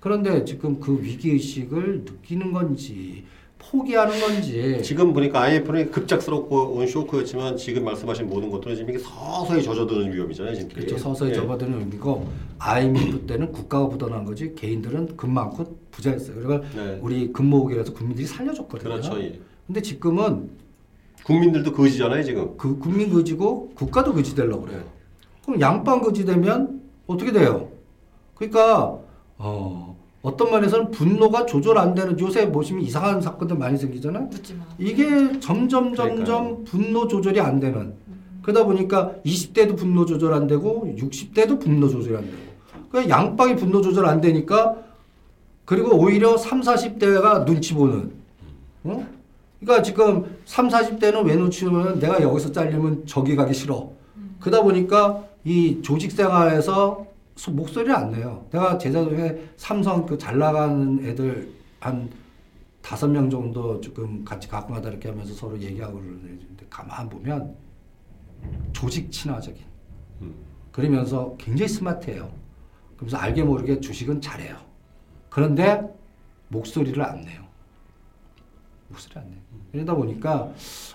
그런데 0.00 0.44
지금 0.44 0.80
그 0.80 1.00
위기 1.00 1.30
의식을 1.30 2.00
느끼는 2.00 2.52
건지 2.52 3.24
포기하는 3.70 4.20
건지 4.20 4.80
지금 4.82 5.12
보니까 5.12 5.42
IMF는 5.42 5.90
급작스럽고 5.90 6.74
온 6.74 6.86
쇼크였지만 6.86 7.56
지금 7.56 7.84
말씀하신 7.84 8.28
모든 8.28 8.50
것들은 8.50 8.76
지금 8.76 8.90
이게 8.90 8.98
서서히 8.98 9.62
젖어드는 9.62 10.12
위험이잖아요, 10.12 10.54
지금. 10.54 10.68
그렇죠. 10.68 10.98
서서히 10.98 11.30
예. 11.30 11.34
접어드는 11.34 11.80
의미고 11.80 12.28
IMF 12.58 13.26
때는 13.26 13.52
국가가 13.52 13.88
부도난 13.88 14.24
거지 14.24 14.54
개인들은 14.54 15.16
금 15.16 15.32
많고 15.32 15.78
부자였어요. 15.90 16.36
그러니까 16.36 16.68
네. 16.76 16.98
우리 17.02 17.32
금모으기라서 17.32 17.92
국민들이 17.92 18.26
살려줬거든요. 18.26 18.90
그렇죠. 18.90 19.20
예. 19.20 19.40
근데 19.66 19.80
지금은 19.80 20.50
국민들도 21.24 21.72
거지잖아요, 21.72 22.22
지금. 22.22 22.56
그 22.56 22.78
국민 22.78 23.10
거지고 23.10 23.70
국가도 23.74 24.12
거지 24.12 24.34
되려고 24.34 24.62
그래요. 24.62 24.82
그럼 25.44 25.60
양빵 25.60 26.02
거지 26.02 26.24
되면 26.24 26.82
어떻게 27.06 27.32
돼요? 27.32 27.70
그러니까 28.34 28.98
어, 29.36 29.93
어떤 30.24 30.50
면에서는 30.50 30.90
분노가 30.90 31.44
조절 31.44 31.76
안 31.76 31.94
되는 31.94 32.18
요새 32.18 32.50
보시면 32.50 32.82
이상한 32.82 33.20
사건들 33.20 33.58
많이 33.58 33.76
생기잖아요. 33.76 34.22
마. 34.58 34.64
이게 34.78 35.38
점점 35.38 35.94
점점 35.94 36.24
그러니까요. 36.24 36.64
분노 36.64 37.06
조절이 37.06 37.38
안 37.40 37.60
되는 37.60 37.92
그러다 38.40 38.64
보니까 38.64 39.12
20대도 39.26 39.76
분노 39.76 40.06
조절 40.06 40.32
안 40.32 40.46
되고 40.46 40.86
60대도 40.98 41.60
분노 41.60 41.88
조절이 41.88 42.16
안 42.16 42.22
되고 42.24 42.36
그 42.90 43.06
양빵이 43.06 43.56
분노 43.56 43.82
조절 43.82 44.06
안 44.06 44.22
되니까 44.22 44.76
그리고 45.66 45.94
오히려 45.98 46.38
3, 46.38 46.62
40대가 46.62 47.44
눈치 47.44 47.74
보는 47.74 48.10
어? 48.84 49.06
그러니까 49.60 49.82
지금 49.82 50.24
3, 50.46 50.68
40대는 50.68 51.26
왜 51.26 51.36
눈치 51.36 51.66
보면 51.66 51.98
내가 51.98 52.22
여기서 52.22 52.50
잘리면 52.50 53.02
저기 53.06 53.36
가기 53.36 53.52
싫어 53.52 53.90
그러다 54.40 54.62
보니까 54.62 55.22
이 55.44 55.80
조직 55.82 56.12
생활에서 56.12 57.04
소- 57.04 57.06
목소리를 57.50 57.94
안 57.94 58.10
내요. 58.10 58.46
내가 58.50 58.78
제자 58.78 59.04
중에 59.04 59.48
삼성 59.56 60.06
그 60.06 60.16
잘 60.16 60.38
나가는 60.38 61.04
애들 61.04 61.52
한 61.80 62.08
다섯 62.80 63.08
명 63.08 63.28
정도 63.28 63.80
지금 63.80 64.24
같이 64.24 64.46
가끔 64.48 64.74
가다 64.74 64.90
이렇게 64.90 65.08
하면서 65.08 65.32
서로 65.34 65.58
얘기하고 65.60 65.94
그러는데 65.98 66.66
가만 66.70 67.08
보면 67.08 67.54
조직 68.72 69.10
친화적인 69.10 69.62
음. 70.22 70.34
그러면서 70.70 71.34
굉장히 71.38 71.68
스마트해요. 71.68 72.30
그러면서 72.96 73.16
알게 73.16 73.42
모르게 73.42 73.80
주식은 73.80 74.20
잘해요. 74.20 74.56
그런데 75.30 75.82
목소리를 76.48 77.02
안 77.02 77.22
내요. 77.22 77.42
목소리 78.88 79.18
안 79.18 79.28
내요. 79.30 79.40
그러다 79.72 79.94
보니까 79.94 80.52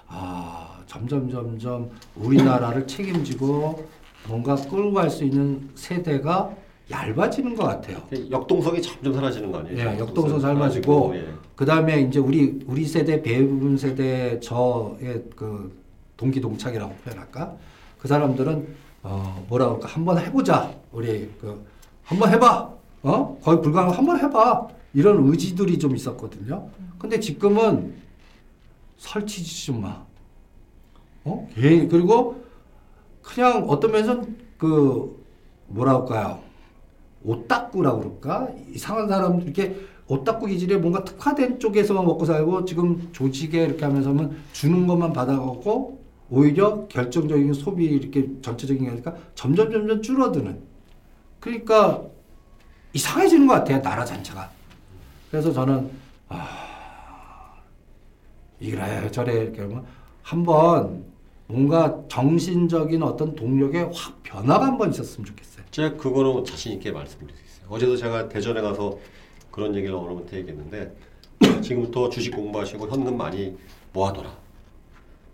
아 0.07 0.81
점점 0.85 1.29
점점 1.29 1.91
우리나라를 2.15 2.87
책임지고 2.87 3.89
뭔가 4.27 4.55
끌고 4.55 4.93
갈 4.93 5.09
수 5.09 5.23
있는 5.23 5.69
세대가 5.75 6.53
얇아지는 6.91 7.55
것 7.55 7.65
같아요. 7.65 7.97
역동성이 8.31 8.81
점점 8.81 9.13
사라지는 9.13 9.51
거 9.51 9.59
아니에요? 9.59 9.77
예, 9.77 9.99
역동성 9.99 10.39
삶아지고 10.39 11.11
예. 11.15 11.27
그 11.55 11.65
다음에 11.65 12.01
이제 12.01 12.19
우리 12.19 12.59
우리 12.65 12.85
세대 12.85 13.21
배우분 13.21 13.77
세대 13.77 14.39
저의 14.39 15.23
그 15.35 15.71
동기 16.17 16.41
동창이라고 16.41 16.93
표현할까? 17.03 17.55
그 17.99 18.07
사람들은 18.07 18.67
어 19.03 19.45
뭐라 19.49 19.65
그럴까? 19.67 19.87
한번 19.87 20.17
해보자. 20.19 20.73
우리 20.91 21.29
그 21.39 21.63
한번 22.03 22.31
해봐. 22.33 22.73
어 23.03 23.37
거의 23.41 23.61
불가능 23.61 23.91
한번 23.93 24.19
해봐. 24.19 24.67
이런 24.93 25.27
의지들이 25.27 25.77
좀 25.77 25.95
있었거든요. 25.95 26.67
근데 26.97 27.19
지금은 27.19 27.93
설치지 28.97 29.65
좀 29.67 29.81
마. 29.81 30.03
어? 31.23 31.47
예, 31.57 31.85
그리고 31.87 32.43
그냥 33.21 33.65
어떤 33.69 33.91
면에서는 33.91 34.37
그 34.57 35.23
뭐라 35.67 35.95
할까요? 35.95 36.39
오따꾸라고 37.23 37.99
그럴까? 37.99 38.49
이상한 38.73 39.07
사람들 39.07 39.43
이렇게 39.45 39.75
오따꾸 40.07 40.47
기질에 40.47 40.77
뭔가 40.77 41.03
특화된 41.03 41.59
쪽에서만 41.59 42.05
먹고 42.05 42.25
살고 42.25 42.65
지금 42.65 43.09
조직에 43.11 43.63
이렇게 43.65 43.85
하면서는 43.85 44.37
주는 44.53 44.87
것만 44.87 45.13
받아가고 45.13 45.99
오히려 46.31 46.87
결정적인 46.87 47.53
소비 47.53 47.85
이렇게 47.85 48.29
전체적인 48.41 48.83
게 48.83 48.89
아니라 48.89 49.13
점점 49.35 49.71
점점 49.71 50.01
줄어드는 50.01 50.59
그러니까 51.39 52.03
이상해지는 52.93 53.47
것 53.47 53.53
같아요 53.55 53.81
나라 53.81 54.03
전체가 54.03 54.49
그래서 55.29 55.51
저는 55.51 55.89
아 56.27 57.55
이래 58.59 59.09
저래 59.11 59.33
이렇게 59.43 59.61
하면 59.61 59.85
한번 60.23 61.08
뭔가 61.59 61.97
정신적인 62.09 63.01
어떤 63.01 63.33
동력에 63.33 63.79
확 63.91 64.21
변화가 64.21 64.67
한번 64.67 64.91
있었으면 64.91 65.25
좋겠어요. 65.25 65.63
제가 65.71 65.97
그거는 65.97 66.45
자신 66.45 66.73
있게 66.73 66.91
말씀드릴 66.91 67.35
수 67.35 67.43
있어요. 67.43 67.65
어제도 67.71 67.97
제가 67.97 68.29
대전에 68.29 68.61
가서 68.61 68.99
그런 69.49 69.73
얘기를 69.75 69.95
어느 69.95 70.09
분한테 70.09 70.37
얘기했는데 70.37 70.95
지금부터 71.63 72.09
주식 72.09 72.35
공부하시고 72.35 72.87
현금 72.87 73.17
많이 73.17 73.57
모아둬라. 73.93 74.31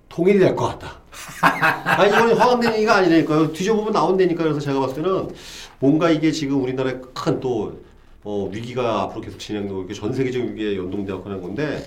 통일이 0.08 0.40
될 0.40 0.56
것 0.56 0.68
같다. 0.80 1.02
아니 2.00 2.08
이건 2.10 2.32
허황된 2.38 2.76
얘기가 2.76 2.96
아니라니까요. 2.96 3.52
뒤져보면 3.52 3.92
나온다니까 3.92 4.42
그래서 4.44 4.62
제가 4.62 4.80
봤을 4.80 5.04
때는 5.04 5.36
뭔가 5.80 6.10
이게 6.10 6.32
지금 6.32 6.64
우리나라에 6.64 6.96
큰또 7.14 7.82
어, 8.24 8.50
위기가 8.54 9.02
앞으로 9.02 9.20
계속 9.20 9.38
진행되고 9.38 9.84
이게 9.84 9.94
전 9.94 10.14
세계적인 10.14 10.54
위기에 10.54 10.78
연동되어 10.78 11.22
가는 11.22 11.42
건데 11.42 11.86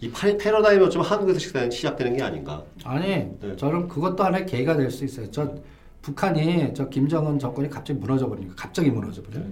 이 0.00 0.10
파- 0.10 0.36
패러다임이 0.36 0.84
어쩌면 0.84 1.06
한국에서 1.06 1.38
시작- 1.38 1.72
시작되는 1.72 2.16
게 2.16 2.22
아닌가. 2.22 2.62
아니, 2.84 3.08
네. 3.40 3.56
저는 3.56 3.88
그것도 3.88 4.22
하나의 4.22 4.46
계기가 4.46 4.76
될 4.76 4.90
수 4.90 5.04
있어요. 5.04 5.30
저 5.30 5.54
북한이 6.02 6.72
저 6.74 6.88
김정은 6.88 7.38
정권이 7.38 7.70
갑자기 7.70 7.98
무너져 7.98 8.28
버리니까 8.28 8.54
갑자기 8.56 8.90
무너져 8.90 9.22
버려요. 9.22 9.44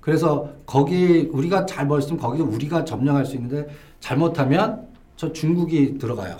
그래서 0.00 0.48
거기 0.64 1.28
우리가 1.32 1.66
잘 1.66 1.86
벌었으면 1.86 2.18
거기서 2.18 2.44
우리가 2.44 2.84
점령할 2.84 3.26
수 3.26 3.34
있는데 3.36 3.66
잘못하면 4.00 4.86
저 5.16 5.30
중국이 5.32 5.98
들어가요. 5.98 6.38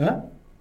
예? 0.00 0.10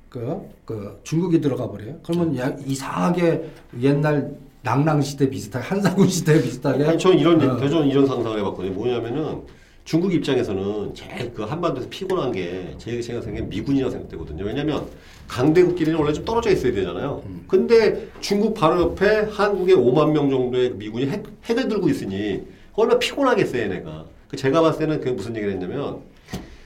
그, 0.09 0.39
그 0.65 0.99
중국이 1.03 1.41
들어가 1.41 1.67
버려요. 1.69 1.95
그러면 2.03 2.37
야, 2.37 2.55
이상하게 2.65 3.49
옛날 3.81 4.35
낭랑 4.61 5.01
시대 5.01 5.29
비슷하게 5.29 5.65
한사군 5.65 6.07
시대 6.09 6.39
비슷하게 6.41 6.85
아니 6.85 6.99
저는 6.99 7.17
이런 7.17 7.41
어. 7.41 7.57
저는 7.57 7.87
이런 7.87 8.05
상상을 8.05 8.37
해봤거든요. 8.37 8.73
뭐냐면은 8.73 9.41
중국 9.87 10.13
입장에서는 10.13 10.93
제일 10.93 11.33
그 11.33 11.43
한반도에서 11.43 11.87
피곤한 11.89 12.33
게 12.33 12.75
제일 12.77 13.01
생각하는 13.01 13.35
게 13.35 13.41
미군이라고 13.43 13.89
생각되거든요. 13.89 14.43
왜냐면 14.43 14.85
강대국끼리는 15.29 15.97
원래 15.97 16.11
좀 16.11 16.25
떨어져 16.25 16.49
있어야 16.49 16.73
되잖아요. 16.73 17.23
근데 17.47 18.09
중국 18.19 18.53
바로 18.53 18.81
옆에 18.81 19.29
한국의 19.31 19.77
5만 19.77 20.11
명 20.11 20.29
정도의 20.29 20.71
미군이 20.71 21.07
핵, 21.07 21.23
핵을 21.45 21.69
들고 21.69 21.87
있으니 21.87 22.43
얼마나 22.73 22.99
피곤하겠어요, 22.99 23.61
얘네가. 23.61 24.05
그 24.27 24.35
제가 24.35 24.59
봤을 24.59 24.79
때는 24.79 24.99
그게 24.99 25.11
무슨 25.11 25.33
얘기를 25.37 25.53
했냐면 25.53 26.01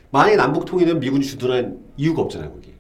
만약에 0.10 0.36
남북 0.36 0.66
통일되면 0.66 1.00
미군이 1.00 1.24
주둔할 1.24 1.78
이유가 1.98 2.24
없잖아요, 2.24 2.52
거기. 2.52 2.72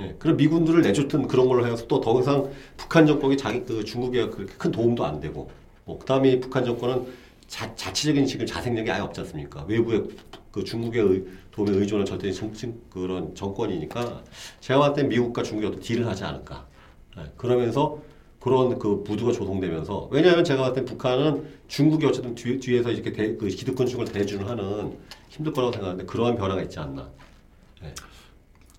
예, 0.00 0.16
그럼 0.18 0.36
미군들을 0.36 0.82
내쫓든 0.82 1.28
그런 1.28 1.46
걸로 1.46 1.64
해서 1.64 1.86
또 1.86 2.00
더 2.00 2.20
이상 2.20 2.50
북한 2.76 3.06
정권이 3.06 3.36
자기 3.36 3.62
그 3.64 3.84
중국에 3.84 4.30
그렇게 4.30 4.52
큰 4.58 4.72
도움도 4.72 5.04
안 5.04 5.20
되고, 5.20 5.48
뭐 5.84 5.96
그 6.00 6.06
다음에 6.06 6.40
북한 6.40 6.64
정권은 6.64 7.19
자, 7.50 7.74
자체적인 7.74 8.26
지금 8.26 8.46
자생력이 8.46 8.88
아예 8.92 9.00
없지 9.00 9.20
않습니까? 9.22 9.64
외부의 9.66 10.04
그 10.52 10.62
중국의 10.62 11.02
의, 11.02 11.24
도움에 11.50 11.72
의존한 11.72 12.06
절대 12.06 12.30
정, 12.30 12.52
정- 12.54 12.80
그런 12.88 13.34
정권이니까 13.34 14.22
제가 14.60 14.78
봤을 14.78 14.94
때 14.94 15.02
미국과 15.02 15.42
중국이 15.42 15.66
어떤 15.66 15.80
딜을 15.80 16.06
하지 16.06 16.22
않을까. 16.22 16.68
예, 17.18 17.24
그러면서 17.36 17.98
그런 18.38 18.78
그 18.78 19.02
부두가 19.02 19.32
조성되면서 19.32 20.08
왜냐하면 20.12 20.44
제가 20.44 20.62
봤을 20.62 20.74
때 20.76 20.84
북한은 20.84 21.44
중국이 21.66 22.06
어쨌든 22.06 22.36
뒤, 22.36 22.60
뒤에서 22.60 22.92
이렇게 22.92 23.12
대, 23.12 23.36
그 23.36 23.48
기득권 23.48 23.88
중을 23.88 24.04
대주는 24.06 24.46
하는 24.46 24.96
힘들 25.28 25.52
거라고 25.52 25.72
생각하는데 25.72 26.06
그러한 26.06 26.36
변화가 26.36 26.62
있지 26.62 26.78
않나. 26.78 27.10
예. 27.82 27.92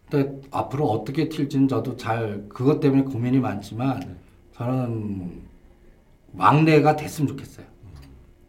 근데 0.09 0.41
앞으로 0.49 0.85
어떻게 0.89 1.27
튈지는 1.27 1.67
저도 1.67 1.97
잘 1.97 2.45
그것 2.47 2.79
때문에 2.79 3.03
고민이 3.03 3.39
많지만 3.39 4.17
저는 4.55 5.41
왕래가 6.37 6.95
됐으면 6.95 7.27
좋겠어요. 7.27 7.70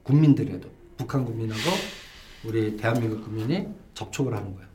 국민들에도 0.02 0.68
북한 0.96 1.24
국민하고 1.24 1.60
우리 2.44 2.76
대한민국 2.76 3.24
국민이 3.24 3.66
접촉을 3.94 4.34
하는 4.34 4.54
거예요. 4.54 4.68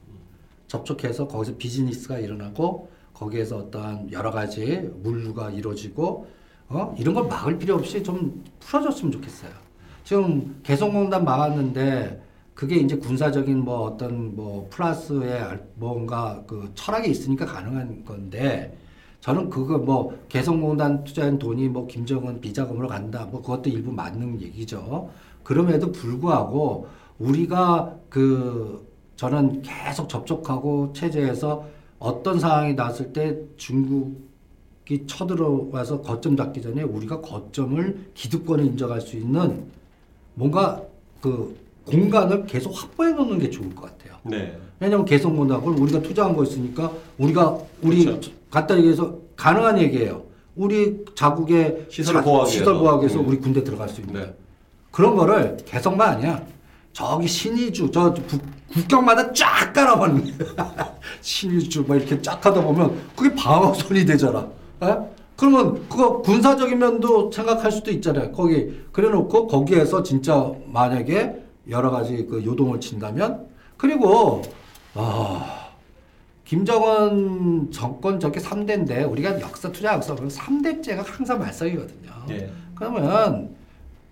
접촉해서 0.67 1.27
거기서 1.27 1.57
비즈니스가 1.57 2.19
일어나고 2.19 2.89
거기에서 3.13 3.57
어떠한 3.57 4.11
여러 4.11 4.31
가지 4.31 4.89
물류가 5.01 5.51
이루어지고 5.51 6.27
어? 6.69 6.95
이런 6.99 7.13
걸 7.13 7.27
막을 7.27 7.57
필요 7.57 7.75
없이 7.75 8.03
좀 8.03 8.43
풀어줬으면 8.59 9.11
좋겠어요. 9.13 9.51
지금 10.03 10.59
개성공단 10.63 11.23
막았는데 11.23 12.21
그게 12.53 12.75
이제 12.77 12.95
군사적인 12.97 13.59
뭐 13.59 13.81
어떤 13.81 14.35
뭐 14.35 14.67
플러스의 14.71 15.39
알- 15.39 15.67
뭔가 15.75 16.43
그 16.47 16.71
철학이 16.75 17.09
있으니까 17.09 17.45
가능한 17.45 18.03
건데 18.03 18.77
저는 19.21 19.49
그거 19.49 19.77
뭐 19.77 20.17
개성공단 20.29 21.03
투자한 21.03 21.39
돈이 21.39 21.69
뭐 21.69 21.87
김정은 21.87 22.39
비자금으로 22.39 22.87
간다 22.87 23.27
뭐 23.29 23.41
그것도 23.41 23.69
일부 23.69 23.91
맞는 23.91 24.41
얘기죠. 24.41 25.09
그럼에도 25.43 25.91
불구하고 25.91 26.87
우리가 27.19 27.95
그 28.09 28.85
저는 29.15 29.63
계속 29.63 30.07
접촉하고 30.07 30.93
체제에서 30.93 31.65
어떤 31.99 32.39
상황이 32.39 32.73
났을 32.75 33.11
때 33.11 33.37
중국이 33.57 35.07
쳐들어와서 35.07 36.01
거점 36.01 36.37
잡기 36.37 36.61
전에 36.61 36.83
우리가 36.83 37.21
거점을 37.21 38.11
기득권을 38.13 38.65
인정할 38.65 39.01
수 39.01 39.17
있는 39.17 39.65
뭔가 40.35 40.83
그 41.19 41.57
공간을 41.85 42.45
계속 42.45 42.71
확보해 42.71 43.11
놓는 43.13 43.39
게 43.39 43.49
좋을 43.49 43.73
것 43.73 43.83
같아요. 43.83 44.19
네. 44.23 44.57
왜냐면 44.79 45.05
개성공단 45.05 45.59
그걸 45.59 45.79
우리가 45.79 46.01
투자한 46.01 46.35
거 46.35 46.43
있으니까 46.43 46.93
우리가 47.17 47.57
우리 47.81 48.05
그렇죠. 48.05 48.31
간단히 48.49 48.81
얘기해서 48.81 49.15
가능한 49.35 49.79
얘기예요. 49.79 50.23
우리 50.55 51.05
자국의 51.15 51.85
시설 51.89 52.15
자- 52.15 52.21
보호하기 52.21 52.51
시설 52.51 52.67
위해서. 52.67 52.79
보호하기 52.79 53.01
위해서 53.05 53.19
음. 53.19 53.27
우리 53.27 53.37
군대 53.37 53.63
들어갈 53.63 53.89
수 53.89 54.01
있는 54.01 54.13
네. 54.21 54.33
그런 54.91 55.15
거를 55.15 55.57
개성만 55.65 56.09
아니야. 56.15 56.43
저기 56.93 57.27
신의주 57.27 57.91
저 57.91 58.13
부- 58.13 58.39
국경마다 58.73 59.31
쫙 59.33 59.71
깔아버리는 59.73 60.33
신의주 61.21 61.83
뭐 61.87 61.95
이렇게 61.95 62.19
쫙 62.21 62.43
하다 62.43 62.61
보면 62.61 62.97
그게 63.15 63.33
방어선이 63.35 64.05
되잖아. 64.05 64.47
에? 64.83 64.97
그러면 65.35 65.87
그거 65.87 66.21
군사적인 66.23 66.79
면도 66.79 67.31
생각할 67.31 67.71
수도 67.71 67.91
있잖아요. 67.91 68.31
거기 68.31 68.81
그래놓고 68.91 69.45
거기에서 69.47 70.01
진짜 70.01 70.51
만약에 70.65 71.35
여러 71.69 71.91
가지 71.91 72.25
그 72.27 72.43
요동을 72.43 72.79
친다면 72.79 73.45
그리고 73.77 74.41
아 74.95 75.66
김정은 76.47 77.69
정권 77.71 78.21
저게 78.21 78.39
3대인데 78.39 79.09
우리가 79.11 79.41
역사 79.41 79.69
투자 79.69 79.93
역사 79.93 80.15
보면 80.15 80.31
3대째가 80.31 81.03
항상 81.05 81.39
말썽이거든요. 81.39 82.09
예. 82.29 82.49
그러면 82.73 83.53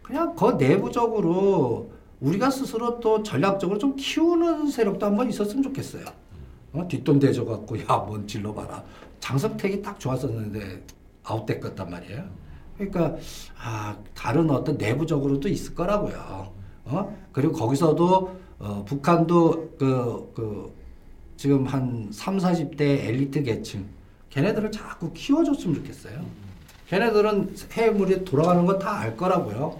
그냥 0.04 0.36
그 0.36 0.52
내부적으로 0.60 1.92
우리가 2.20 2.50
스스로 2.50 3.00
또 3.00 3.24
전략적으로 3.24 3.80
좀 3.80 3.96
키우는 3.96 4.68
세력도 4.68 5.06
한번 5.06 5.30
있었으면 5.30 5.64
좋겠어요. 5.64 6.04
어? 6.74 6.86
뒷돈 6.86 7.20
대줘 7.20 7.46
갖고 7.46 7.80
야뭔 7.80 8.28
질러 8.28 8.54
봐라. 8.54 8.84
장성택이 9.22 9.82
딱 9.82 9.98
좋았었는데 9.98 10.84
아웃됐 11.24 11.64
었단 11.64 11.90
말이에요. 11.90 12.26
그러니까 12.78 13.16
아 13.58 13.96
다른 14.14 14.50
어떤 14.50 14.78
내부적으로도 14.78 15.48
있을 15.48 15.74
거라고요. 15.74 16.52
어? 16.84 17.18
그리고 17.32 17.54
거기서도 17.54 18.36
어, 18.60 18.84
북한도 18.86 19.76
그, 19.80 20.32
그 20.36 20.85
지금 21.38 21.66
한 21.66 22.10
3, 22.12 22.38
40대 22.38 22.82
엘리트 22.82 23.44
계층 23.44 23.86
걔네들을 24.30 24.72
자꾸 24.72 25.12
키워줬으면 25.14 25.76
좋겠어요. 25.76 26.26
걔네들은 26.88 27.56
해물이 27.72 28.26
돌아가는 28.26 28.66
건다알 28.66 29.16
거라고요. 29.18 29.80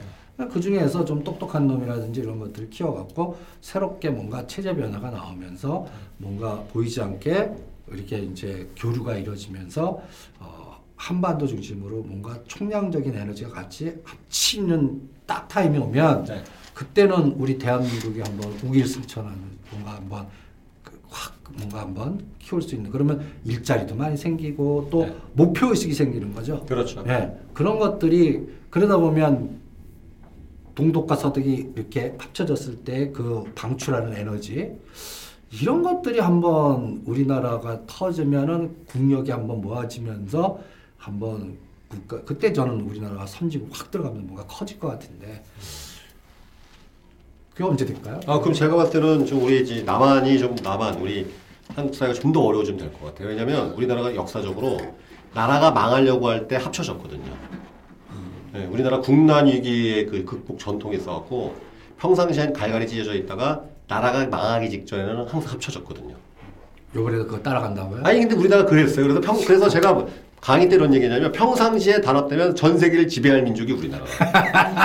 그 0.52 0.60
중에서 0.60 1.06
좀 1.06 1.24
똑똑한 1.24 1.68
놈이라든지 1.68 2.20
이런 2.20 2.40
것들을 2.40 2.70
키워갖고 2.70 3.38
새롭게 3.62 4.10
뭔가 4.10 4.46
체제 4.48 4.76
변화가 4.76 5.12
나오면서 5.12 5.88
뭔가 6.18 6.62
보이지 6.74 7.02
않게 7.02 7.52
이렇게 7.88 8.20
이제 8.20 8.70
교류가 8.76 9.16
이루어지면서 9.18 10.02
어, 10.40 10.84
한반도 10.96 11.48
중심으로 11.48 12.04
뭔가 12.04 12.38
총량적인 12.48 13.16
에너지가 13.16 13.52
같이 13.52 13.96
합치는 14.04 15.10
딱 15.26 15.48
타임이 15.48 15.78
오면 15.78 16.26
네. 16.26 16.44
그때는 16.74 17.36
우리 17.38 17.58
대한민국이 17.58 18.20
한번 18.22 18.52
우길승천하는 18.64 19.38
뭔가 19.72 19.94
한번 19.96 20.28
그 20.28 20.45
확 21.16 21.34
뭔가 21.58 21.82
한번 21.82 22.26
키울 22.40 22.62
수 22.62 22.76
있는 22.76 22.92
그러면 22.92 23.26
일자리도 23.46 23.96
많이 23.96 24.18
생기고 24.18 24.90
또 24.92 25.06
네. 25.06 25.16
목표 25.34 25.68
의식이 25.68 25.94
생기는 25.94 26.34
거죠. 26.34 26.66
그렇죠. 26.66 27.04
예, 27.08 27.32
그런 27.54 27.80
것들이 27.80 28.48
그러다 28.70 28.98
보면 28.98 29.64
동독과 30.76 31.16
서독이 31.16 31.72
이렇게 31.76 32.16
합쳐졌을 32.18 32.84
때 32.84 33.14
그 33.14 33.46
방출하는 33.56 34.14
에너지 34.14 34.76
이런 35.62 35.84
것들이 35.84 36.20
한번 36.20 37.02
우리나라가 37.06 37.82
터지면은 37.88 38.76
국력이 38.88 39.32
한번 39.32 39.62
모아지면서 39.62 40.60
한번 40.98 41.58
국가 41.88 42.22
그때 42.24 42.52
저는 42.52 42.82
우리나라가 42.82 43.26
선지고 43.26 43.68
확 43.72 43.90
들어가면 43.90 44.26
뭔가 44.26 44.46
커질 44.48 44.78
것 44.80 44.90
같은데 44.90 45.44
그게 47.56 47.64
언제 47.70 47.86
될까요? 47.86 48.20
아 48.28 48.40
그럼 48.40 48.54
제가 48.54 48.76
봤을 48.76 49.00
때는 49.02 49.26
좀 49.26 49.42
우리 49.44 49.62
이제 49.62 49.82
남한이 49.84 50.38
좀 50.40 50.56
남한 50.62 50.96
우리 50.96 51.26
한국 51.74 51.96
사회가 51.96 52.14
좀 52.14 52.34
더 52.34 52.42
어려워지면 52.42 52.80
될 52.80 52.92
것 52.94 53.06
같아요. 53.06 53.30
왜냐하면 53.30 53.72
우리나라가 53.72 54.14
역사적으로 54.14 54.78
나라가 55.34 55.72
망하려고 55.72 56.28
할 56.30 56.48
때 56.48 56.58
합쳐졌거든요. 56.58 57.24
네, 58.54 58.66
우리나라 58.72 59.00
국난 59.00 59.48
위기의 59.48 60.06
그 60.06 60.24
극복 60.26 60.60
전통이 60.60 60.98
있어갖고 60.98 61.56
평상시엔 61.98 62.54
갈갈이 62.54 62.88
찢어져 62.88 63.14
있다가 63.16 63.64
나라가 63.88 64.26
망하기 64.28 64.70
직전에는 64.70 65.28
항상 65.28 65.54
합쳐졌거든요. 65.54 66.16
요번에도 66.96 67.26
그거 67.26 67.40
따라간다고요? 67.42 68.02
아니 68.04 68.20
근데 68.20 68.36
우리나라가 68.36 68.70
그랬어요. 68.70 69.04
그래서 69.08 69.22
평 69.22 69.38
그래서 69.46 69.68
제가 69.70 70.06
강의 70.46 70.70
때 70.70 70.76
이런 70.76 70.94
얘기냐면 70.94 71.32
평상시에 71.32 72.02
단합 72.02 72.30
되면 72.30 72.54
전 72.56 72.78
세계를 72.78 73.08
지배할 73.08 73.42
민족이 73.42 73.72
우리나라. 73.74 74.06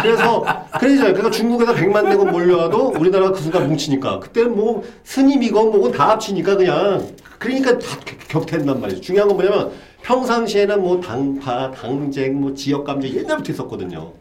그래서 0.00 0.42
그래서 0.80 1.02
그러니까 1.02 1.30
중국에서 1.30 1.74
100만 1.74 2.08
대군 2.08 2.30
몰려와도 2.30 2.94
우리나라가 2.98 3.32
그 3.32 3.40
순간 3.42 3.68
뭉치니까 3.68 4.20
그때는 4.20 4.56
뭐 4.56 4.82
스님이건 5.04 5.70
뭐건 5.70 5.92
다 5.92 6.08
합치니까 6.08 6.56
그냥 6.56 7.06
그러니까 7.38 7.76
다 7.78 7.86
격- 8.06 8.28
격퇴한단 8.28 8.80
말이죠. 8.80 9.02
중요한 9.02 9.28
건 9.28 9.36
뭐냐면 9.36 9.70
평상시에는 10.00 10.80
뭐 10.80 10.98
당파, 10.98 11.72
당쟁, 11.72 12.40
뭐 12.40 12.54
지역 12.54 12.84
감정 12.84 13.10
옛날부터 13.10 13.52
있었거든요. 13.52 14.14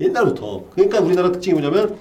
옛날부터. 0.00 0.64
그러니까 0.74 1.00
우리나라 1.00 1.30
특징이 1.30 1.60
뭐냐면 1.60 1.94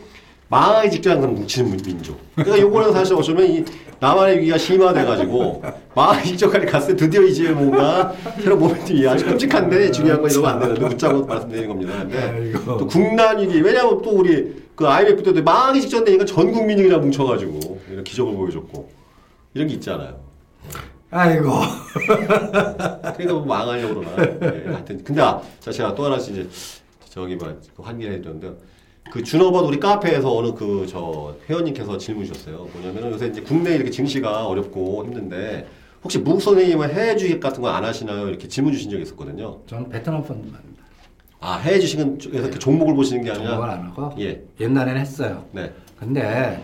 망하기 0.48 1.02
항상 1.08 1.34
뭉치는 1.34 1.72
민- 1.72 1.82
민족. 1.84 2.20
그러니까 2.36 2.60
요거는 2.60 2.94
사실 2.94 3.16
어쩌면 3.16 3.48
이 3.50 3.66
남한의 4.00 4.40
위기가 4.40 4.58
심화돼가지고 4.58 5.64
망하기 5.96 6.30
직전까지 6.30 6.66
갔을 6.68 6.96
때 6.96 7.06
드디어 7.06 7.22
이제 7.24 7.50
뭔가 7.52 8.14
새로운 8.40 8.62
모멘텀이 8.62 9.08
아주 9.08 9.26
끔찍한데 9.26 9.90
중요한 9.92 10.22
건 10.22 10.30
이러면 10.30 10.52
안 10.52 10.60
되는데 10.60 10.88
묻자고 10.88 11.26
말씀드리는 11.26 11.68
겁니다. 11.68 11.94
근데. 12.00 12.54
또 12.66 12.86
국난 12.86 13.40
위기 13.40 13.60
왜냐하면 13.62 14.02
또 14.02 14.12
우리 14.12 14.64
그 14.76 14.88
IMF 14.88 15.24
때도 15.24 15.42
망하기 15.42 15.82
직전 15.82 16.04
되니까 16.04 16.26
전 16.26 16.52
국민이 16.52 16.84
그냥 16.84 17.02
뭉쳐가지고 17.02 17.82
이런 17.92 18.04
기적을 18.04 18.34
보여줬고 18.36 18.90
이런 19.56 19.68
게 19.68 19.74
있잖아요. 19.76 20.20
아이고 21.10 21.50
그러니까 22.06 23.34
뭐 23.34 23.46
망하려고 23.46 24.02
그러나. 24.02 24.32
예, 24.44 24.66
하여튼 24.74 25.02
근데 25.04 25.22
아, 25.22 25.42
자 25.60 25.72
제가 25.72 25.96
또 25.96 26.06
하나씩 26.06 26.34
이제 26.34 26.48
저기 27.10 27.36
뭐 27.36 27.56
환기를 27.82 28.16
해드렸는데 28.16 28.52
그 29.12 29.24
준업원 29.24 29.66
우리 29.66 29.80
카페에서 29.80 30.36
어느 30.36 30.54
그 30.54 30.86
저 30.90 31.36
회원님께서 31.50 31.98
질문 31.98 32.26
주셨어요. 32.26 32.68
뭐냐면은 32.74 33.12
요새 33.12 33.28
이제 33.28 33.42
국내 33.42 33.76
이렇게 33.76 33.90
증시가 33.90 34.46
어렵고 34.48 35.06
힘든데 35.06 35.68
혹시 36.04 36.20
무 36.20 36.40
선생님은 36.40 36.90
해외 36.94 37.16
주식 37.16 37.40
같은 37.40 37.62
거 37.62 37.70
안 37.70 37.84
하시나요? 37.84 38.28
이렇게 38.28 38.48
질문 38.48 38.74
주신 38.74 38.90
적이 38.92 39.04
있었거든요. 39.04 39.60
저는 39.68 39.90
베트남 39.90 40.22
펀드만 40.24 40.54
합니다. 40.60 40.84
아 41.40 41.58
해외 41.58 41.80
주식은 41.80 42.20
저- 42.20 42.30
이렇게 42.30 42.58
종목을 42.60 42.94
보시는 42.96 43.24
게 43.24 43.32
아니라 43.32 43.52
정보를 43.52 43.74
안 43.74 43.84
하고 43.86 44.16
예, 44.20 44.44
옛날에는 44.60 45.00
했어요. 45.02 45.46
네. 45.52 45.72
근데 45.98 46.64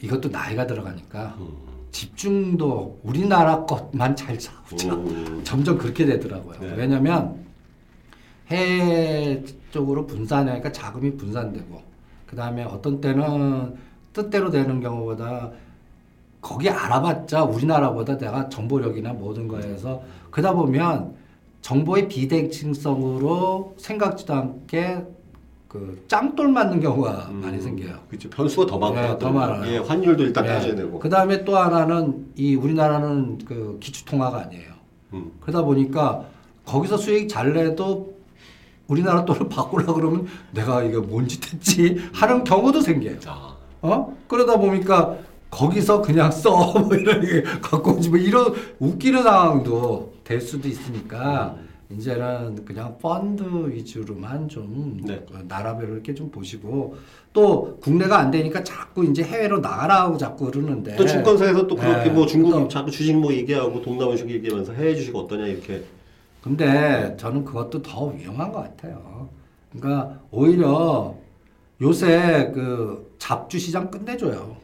이것도 0.00 0.28
나이가 0.28 0.66
들어가니까 0.66 1.36
음. 1.38 1.48
집중도 1.90 2.98
우리나라 3.02 3.64
것만 3.64 4.16
잘 4.16 4.38
사오자. 4.40 4.94
음. 4.94 5.40
점점 5.44 5.78
그렇게 5.78 6.04
되더라고요. 6.06 6.58
네. 6.60 6.74
왜냐면 6.76 7.44
해외 8.50 9.42
쪽으로 9.72 10.06
분산하니까 10.06 10.70
자금이 10.70 11.16
분산되고 11.16 11.82
그 12.26 12.36
다음에 12.36 12.62
어떤 12.62 13.00
때는 13.00 13.74
뜻대로 14.12 14.50
되는 14.50 14.80
경우보다 14.80 15.50
거기 16.40 16.68
알아봤자 16.68 17.44
우리나라보다 17.44 18.18
내가 18.18 18.48
정보력이나 18.48 19.12
모든 19.12 19.48
거에서 19.48 20.02
그러다 20.30 20.54
보면 20.54 21.14
정보의 21.62 22.08
비대칭성으로 22.08 23.74
생각지도 23.78 24.34
않게 24.34 25.04
그 25.68 26.04
짱돌 26.06 26.48
맞는 26.48 26.80
경우가 26.80 27.28
음. 27.30 27.40
많이 27.40 27.60
생겨요. 27.60 27.96
그렇죠. 28.08 28.28
변수가 28.28 28.66
더 28.66 28.78
많고 28.78 29.00
네, 29.00 29.18
더. 29.18 29.30
많아요. 29.30 29.72
예, 29.72 29.78
환율도 29.78 30.22
일단 30.24 30.44
예. 30.44 30.48
따져야 30.48 30.74
되고. 30.74 30.98
그 30.98 31.08
다음에 31.08 31.44
또 31.44 31.56
하나는 31.56 32.26
이 32.36 32.54
우리나라는 32.56 33.38
그 33.46 33.78
기축통화가 33.80 34.38
아니에요. 34.42 34.72
음. 35.14 35.32
그러다 35.40 35.62
보니까 35.62 36.26
거기서 36.66 36.98
수익 36.98 37.28
잘 37.28 37.54
내도 37.54 38.11
우리나라 38.88 39.24
돈을 39.24 39.48
바꾸려 39.48 39.92
그러면 39.94 40.26
내가 40.52 40.82
이거 40.82 41.00
뭔짓 41.00 41.52
했지 41.52 41.96
하는 42.12 42.44
경우도 42.44 42.80
생겨요. 42.80 43.16
아, 43.26 43.56
어? 43.82 44.16
그러다 44.28 44.58
보니까 44.58 45.16
거기서 45.50 46.02
그냥 46.02 46.30
써. 46.32 46.72
뭐 46.78 46.94
이런 46.94 47.20
게 47.20 47.42
갖고 47.42 47.92
오지 47.92 48.10
뭐 48.10 48.18
이런 48.18 48.52
웃기는 48.78 49.22
상황도 49.22 50.12
될 50.24 50.40
수도 50.40 50.68
있으니까 50.68 51.56
이제는 51.90 52.64
그냥 52.64 52.96
펀드 52.98 53.42
위주로만 53.70 54.48
좀 54.48 54.98
네. 55.04 55.22
그 55.30 55.44
나라별로 55.46 55.92
이렇게 55.94 56.14
좀 56.14 56.30
보시고 56.30 56.96
또 57.34 57.76
국내가 57.82 58.18
안 58.18 58.30
되니까 58.30 58.64
자꾸 58.64 59.04
이제 59.04 59.22
해외로 59.22 59.58
나가라고 59.58 60.16
자꾸 60.16 60.46
그러는데 60.50 60.96
또 60.96 61.04
증권사에서 61.06 61.66
또 61.66 61.76
그렇게 61.76 62.04
네. 62.04 62.10
뭐 62.10 62.26
중국 62.26 62.50
또- 62.52 62.68
자꾸 62.68 62.90
주식 62.90 63.14
뭐 63.14 63.30
얘기하고 63.32 63.82
동남아 63.82 64.12
주식 64.12 64.30
얘기하면서 64.30 64.72
해외 64.72 64.94
주식 64.94 65.14
어떠냐 65.14 65.46
이렇게 65.46 65.84
근데 66.42 67.16
저는 67.16 67.44
그것도 67.44 67.82
더 67.82 68.06
위험한 68.06 68.50
것 68.52 68.62
같아요. 68.62 69.28
그러니까 69.70 70.20
오히려 70.30 71.14
요새 71.80 72.50
그 72.52 73.14
잡주 73.18 73.58
시장 73.58 73.90
끝내줘요. 73.90 74.56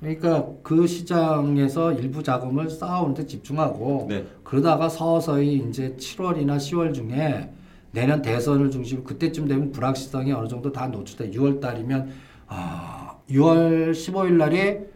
그러니까 0.00 0.46
그 0.62 0.86
시장에서 0.86 1.92
일부 1.92 2.22
자금을 2.22 2.70
쌓아오는데 2.70 3.26
집중하고 3.26 4.06
네. 4.08 4.26
그러다가 4.44 4.88
서서히 4.88 5.64
이제 5.68 5.96
7월이나 5.98 6.56
10월 6.56 6.94
중에 6.94 7.50
내년 7.90 8.22
대선을 8.22 8.70
중심으로 8.70 9.04
그때쯤 9.04 9.48
되면 9.48 9.72
불확실성이 9.72 10.32
어느 10.32 10.46
정도 10.46 10.70
다 10.70 10.86
노출돼 10.88 11.30
6월 11.30 11.60
달이면 11.60 12.12
아 12.46 13.16
6월 13.30 13.92
15일 13.92 14.32
날에 14.34 14.86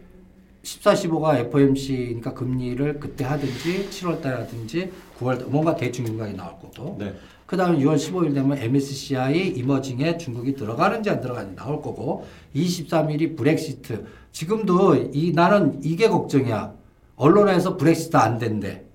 14, 0.63 0.93
15가 0.93 1.35
FOMC니까 1.47 2.33
금리를 2.33 2.99
그때 2.99 3.25
하든지 3.25 3.89
7월 3.89 4.21
달에 4.21 4.35
하든지 4.37 4.91
9월 5.19 5.37
달 5.39 5.47
뭔가 5.49 5.75
윤곽이 6.07 6.33
나올 6.35 6.53
거고 6.53 6.95
네. 6.97 7.13
그 7.45 7.57
다음에 7.57 7.77
6월 7.79 7.95
15일 7.97 8.33
되면 8.33 8.57
MSCI 8.57 9.49
이머징에 9.49 10.17
중국이 10.17 10.55
들어가는지 10.55 11.09
안 11.09 11.19
들어가는지 11.21 11.55
나올 11.57 11.81
거고. 11.81 12.25
23일이 12.55 13.35
브렉시트. 13.37 14.05
지금도 14.31 15.09
이 15.13 15.33
나는 15.35 15.79
이게 15.83 16.07
걱정이야. 16.07 16.73
언론에서 17.17 17.75
브렉시트 17.77 18.15
안 18.17 18.39
된대. 18.39 18.85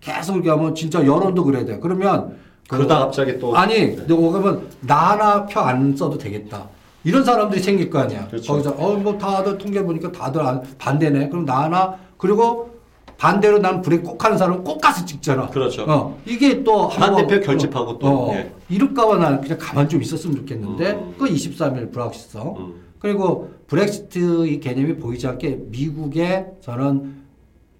계속 0.00 0.34
이렇게 0.36 0.48
하면 0.50 0.74
진짜 0.74 1.04
여론도 1.04 1.44
그래야 1.44 1.64
돼 1.64 1.78
그러면 1.78 2.38
그- 2.68 2.78
그러다 2.78 2.98
갑자기 3.00 3.38
또 3.38 3.54
아니 3.56 3.74
네. 3.94 4.06
너 4.06 4.16
그러면 4.16 4.68
나 4.80 5.10
하나 5.10 5.46
표안 5.46 5.94
써도 5.96 6.16
되겠다 6.16 6.68
이런 7.04 7.24
사람들이 7.24 7.62
생길 7.62 7.88
거 7.90 8.00
아니야 8.00 8.26
그렇죠. 8.28 8.52
거기서 8.52 8.72
어뭐 8.72 9.18
다들 9.18 9.58
통계 9.58 9.82
보니까 9.82 10.10
다들 10.12 10.40
안- 10.42 10.62
반대네 10.78 11.28
그럼 11.28 11.44
나 11.44 11.64
하나 11.64 11.96
그리고 12.16 12.76
반대로 13.16 13.58
난 13.58 13.82
브레이크 13.82 14.04
꼭 14.04 14.24
하는 14.24 14.38
사람은 14.38 14.62
꼭 14.64 14.80
가서 14.80 15.04
찍잖아 15.04 15.48
그렇죠. 15.48 15.84
어, 15.88 16.18
이게 16.24 16.62
또 16.62 16.88
반대표 16.88 17.40
결집하고 17.40 17.98
또, 17.98 18.06
어, 18.30 18.34
예. 18.34 18.52
이럴까봐 18.68 19.16
나는 19.16 19.40
그냥 19.40 19.58
가만 19.60 19.88
좀 19.88 20.00
있었으면 20.00 20.36
좋겠는데 20.36 20.90
음. 20.92 21.14
그 21.18 21.24
23일 21.26 21.92
불확실성 21.92 22.56
음. 22.58 22.82
그리고 23.00 23.50
브렉시트 23.66 24.46
이 24.46 24.60
개념이 24.60 24.96
보이지 24.96 25.26
않게 25.26 25.58
미국의 25.66 26.46
저는 26.60 27.16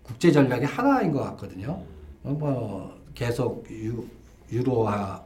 국제 0.02 0.33
전략의 0.33 0.66
하나인 0.66 1.12
것 1.12 1.22
같거든요. 1.22 1.83
어, 2.24 2.31
뭐 2.38 2.94
계속 3.14 3.64
유, 3.70 4.04
유로화 4.50 5.22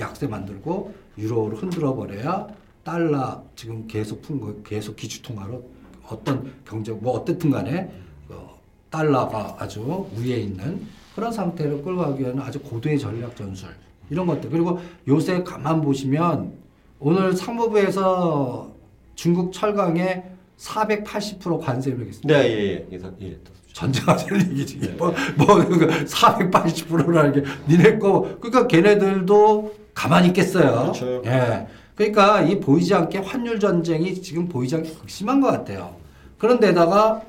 약세 0.00 0.26
만들고 0.26 0.92
유로를 1.16 1.56
흔들어 1.56 1.94
버려야 1.94 2.46
달러 2.88 3.42
지금 3.54 3.86
계속 3.86 4.22
푼 4.22 4.40
거 4.40 4.54
계속 4.64 4.96
기축통화로 4.96 5.62
어떤 6.08 6.54
경제 6.66 6.90
뭐 6.90 7.18
어쨌든 7.18 7.50
간에 7.50 7.90
어, 8.30 8.58
달러가 8.88 9.56
아주 9.58 10.06
위에 10.16 10.38
있는 10.38 10.86
그런 11.14 11.30
상태를 11.30 11.82
끌고 11.82 12.00
가기 12.00 12.22
위한 12.22 12.38
아주 12.40 12.58
고도의 12.60 12.98
전략 12.98 13.36
전술 13.36 13.68
이런 14.08 14.26
것들 14.26 14.48
그리고 14.48 14.80
요새 15.06 15.42
가만 15.42 15.82
보시면 15.82 16.52
오늘 16.98 17.36
상무부에서 17.36 18.72
중국 19.14 19.52
철강에 19.52 20.24
480% 20.56 21.60
관세 21.60 21.90
매겼습니다. 21.90 22.38
네, 22.38 22.48
예, 22.48 22.58
예. 22.72 22.86
예상, 22.90 23.14
예. 23.20 23.38
전쟁하자는 23.74 24.50
얘기지. 24.52 24.78
뭐, 24.98 25.14
뭐, 25.36 25.46
480%라는 25.46 27.32
게, 27.32 27.44
니네 27.68 27.98
거, 27.98 28.36
그러니까 28.40 28.66
걔네들도 28.66 29.74
가만히 29.94 30.28
있겠어요. 30.28 30.92
그렇죠. 30.92 31.22
예. 31.26 31.68
그러니까 31.98 32.40
이 32.42 32.60
보이지 32.60 32.94
않게 32.94 33.18
환율 33.18 33.58
전쟁이 33.58 34.14
지금 34.22 34.46
보이지 34.46 34.76
않게 34.76 34.92
극심한 34.94 35.40
것 35.40 35.48
같아요. 35.48 35.96
그런데다가 36.38 37.22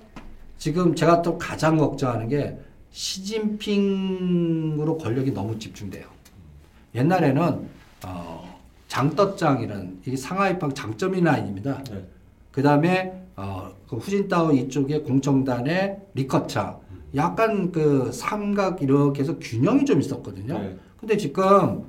지금 0.59 0.93
제가 0.93 1.23
또 1.23 1.39
가장 1.39 1.75
걱정하는 1.77 2.29
게 2.29 2.55
시진핑으로 2.91 4.19
권력이 4.99 5.33
너무 5.33 5.57
집중돼요. 5.57 6.05
옛날에는, 6.93 7.67
어, 8.05 8.59
장떠짱이라는, 8.87 10.01
이게 10.05 10.15
상하이빵 10.15 10.75
장점이 10.75 11.19
라인입니다. 11.21 11.83
네. 11.85 12.05
그 12.51 12.61
다음에 12.61 13.23
어, 13.35 13.71
그 13.87 13.95
후진타워 13.95 14.53
이쪽에 14.53 14.99
공청단의 14.99 15.97
리커차 16.13 16.77
약간 17.15 17.71
그 17.71 18.11
삼각 18.11 18.83
이렇게 18.83 19.21
해서 19.21 19.39
균형이 19.39 19.85
좀 19.85 19.99
있었거든요. 19.99 20.59
네. 20.59 20.77
근데 20.99 21.17
지금 21.17 21.85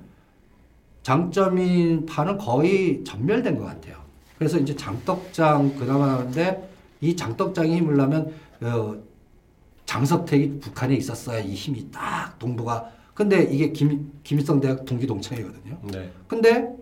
장점인 1.02 2.06
파는 2.06 2.38
거의 2.38 3.02
전멸된 3.04 3.58
것 3.58 3.64
같아요. 3.64 3.96
그래서 4.38 4.58
이제 4.58 4.74
장떡장 4.74 5.76
그나마 5.76 6.06
나오는데 6.06 6.70
이 7.00 7.16
장떡장이 7.16 7.76
힘을 7.76 7.96
나면 7.96 8.32
어, 8.62 8.96
장석택이 9.86 10.60
북한에 10.60 10.94
있었어야 10.94 11.40
이 11.40 11.54
힘이 11.54 11.90
딱 11.90 12.38
동부가 12.38 12.90
근데 13.14 13.42
이게 13.42 13.70
김, 13.72 14.12
김일성 14.22 14.60
대학 14.60 14.84
동기 14.84 15.06
동창이거든요. 15.06 15.78
네. 15.92 16.10
근데 16.26 16.74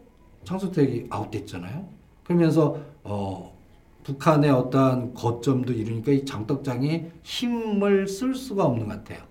장석택이 0.44 1.06
아웃됐잖아요. 1.10 1.88
그러면서 2.22 2.78
어 3.02 3.56
북한의 4.04 4.50
어떠한 4.50 5.14
거점도 5.14 5.72
이루니까 5.72 6.12
이 6.12 6.24
장떡장이 6.24 7.06
힘을 7.22 8.06
쓸 8.06 8.34
수가 8.34 8.64
없는 8.66 8.86
것 8.86 8.94
같아요. 8.98 9.26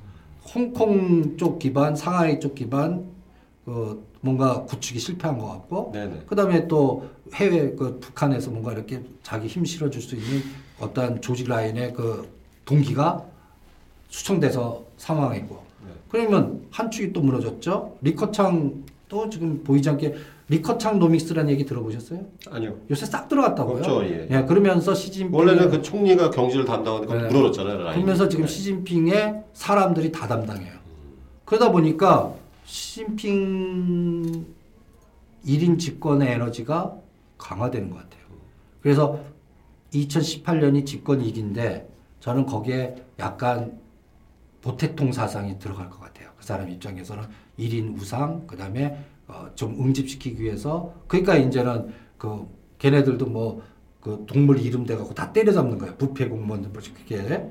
홍콩 0.54 1.38
쪽 1.38 1.60
기반, 1.60 1.95
상하이 1.95 2.39
쪽 2.39 2.56
기반 2.56 3.06
그 3.65 4.06
뭔가 4.28 4.63
구축이 4.63 5.00
실패한 5.00 5.38
것 5.38 5.48
같고 5.48 5.92
네네. 5.94 6.24
그다음에 6.28 6.68
또 6.68 7.10
해외 7.34 7.72
그 7.72 7.98
북한에서 8.00 8.52
뭔가 8.52 8.74
이렇게 8.74 9.02
자기 9.24 9.48
힘 9.48 9.63
실어줄 9.63 10.02
수 10.02 10.16
있는 10.16 10.44
어떠한 10.80 11.22
조직 11.22 11.48
라인의 11.48 11.94
그 11.94 12.30
동기가 12.66 13.24
수청돼서 14.10 14.84
사망했고 14.98 15.56
네. 15.86 15.92
그러면 16.10 16.62
한 16.72 16.92
축이 16.92 17.13
또 17.13 17.22
무너졌죠. 17.22 17.98
리커창 18.02 18.84
또 19.08 19.30
지금 19.30 19.63
보이지 19.63 19.90
않게 19.90 20.16
리커창 20.50 21.00
노믹스라는 21.00 21.50
얘기 21.52 21.66
들어보셨어요? 21.66 22.20
아니요. 22.52 22.76
요새 22.90 23.06
싹 23.06 23.28
들어갔다고요. 23.28 23.78
없죠, 23.78 24.06
예. 24.06 24.46
그러면서 24.48 24.94
시진핑 24.94 25.38
원래는 25.38 25.70
그 25.70 25.82
총리가 25.82 26.30
경제를 26.30 26.66
담당하는데 26.66 27.13
네. 27.13 27.28
물어졌잖아요. 27.30 27.78
라인이. 27.78 27.96
그러면서 27.96 28.28
지금 28.28 28.46
네. 28.46 28.52
시진핑의 28.52 29.44
사람들이 29.54 30.12
다 30.12 30.28
담당해요. 30.28 30.74
그러다 31.46 31.72
보니까 31.72 32.34
시진핑 32.68 34.46
1인 35.46 35.80
집권의 35.80 36.34
에너지가 36.34 36.98
강화되는 37.38 37.90
것 37.90 37.96
같아요. 37.98 38.24
그래서 38.82 39.20
2018년이 39.94 40.86
집권 40.86 41.22
2기인데 41.22 41.88
저는 42.20 42.46
거기에 42.46 42.96
약간 43.20 43.80
보태통 44.62 45.14
사상이 45.14 45.58
들어갈 45.58 45.90
것 45.90 46.00
같아요. 46.00 46.30
그 46.38 46.46
사람 46.46 46.70
입장에서는 46.70 47.24
1인 47.58 47.98
우상, 47.98 48.46
그 48.46 48.58
다음에 48.58 49.02
어, 49.28 49.48
좀 49.56 49.80
응집시키기 49.80 50.44
위해서 50.44 50.94
그러니까 51.08 51.38
이제는 51.38 51.94
그 52.18 52.48
걔네들도 52.78 53.26
뭐 53.28 53.78
그 54.08 54.24
동물 54.26 54.60
이름 54.62 54.86
대갖고 54.86 55.14
다 55.14 55.34
때려잡는 55.34 55.78
거예요. 55.78 55.96
부패 55.98 56.30
공무원들 56.30 56.70
뭐 56.72 56.82
그게 56.82 57.50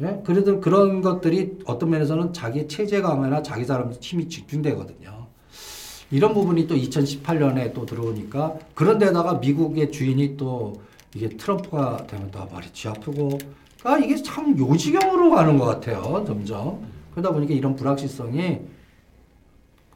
예? 0.00 0.20
그래도 0.24 0.60
그런 0.60 1.00
것들이 1.00 1.58
어떤 1.64 1.90
면에서는 1.90 2.32
자기 2.32 2.68
체제 2.68 3.00
강화나 3.00 3.42
자기 3.42 3.64
사람 3.64 3.92
힘이 4.00 4.28
집중되거든요. 4.28 5.26
이런 6.10 6.32
부분이 6.32 6.66
또 6.66 6.74
2018년에 6.74 7.74
또 7.74 7.84
들어오니까 7.84 8.54
그런데다가 8.74 9.34
미국의 9.34 9.92
주인이 9.92 10.36
또 10.36 10.80
이게 11.14 11.28
트럼프가 11.28 12.06
되면 12.06 12.30
또 12.30 12.46
머리 12.46 12.70
쥐 12.72 12.88
아프고 12.88 13.38
아 13.84 13.98
이게 13.98 14.16
참 14.22 14.56
요지경으로 14.58 15.30
가는 15.30 15.58
것 15.58 15.66
같아요 15.66 16.24
점점 16.26 16.86
그러다 17.12 17.30
보니까 17.30 17.52
이런 17.52 17.76
불확실성이 17.76 18.60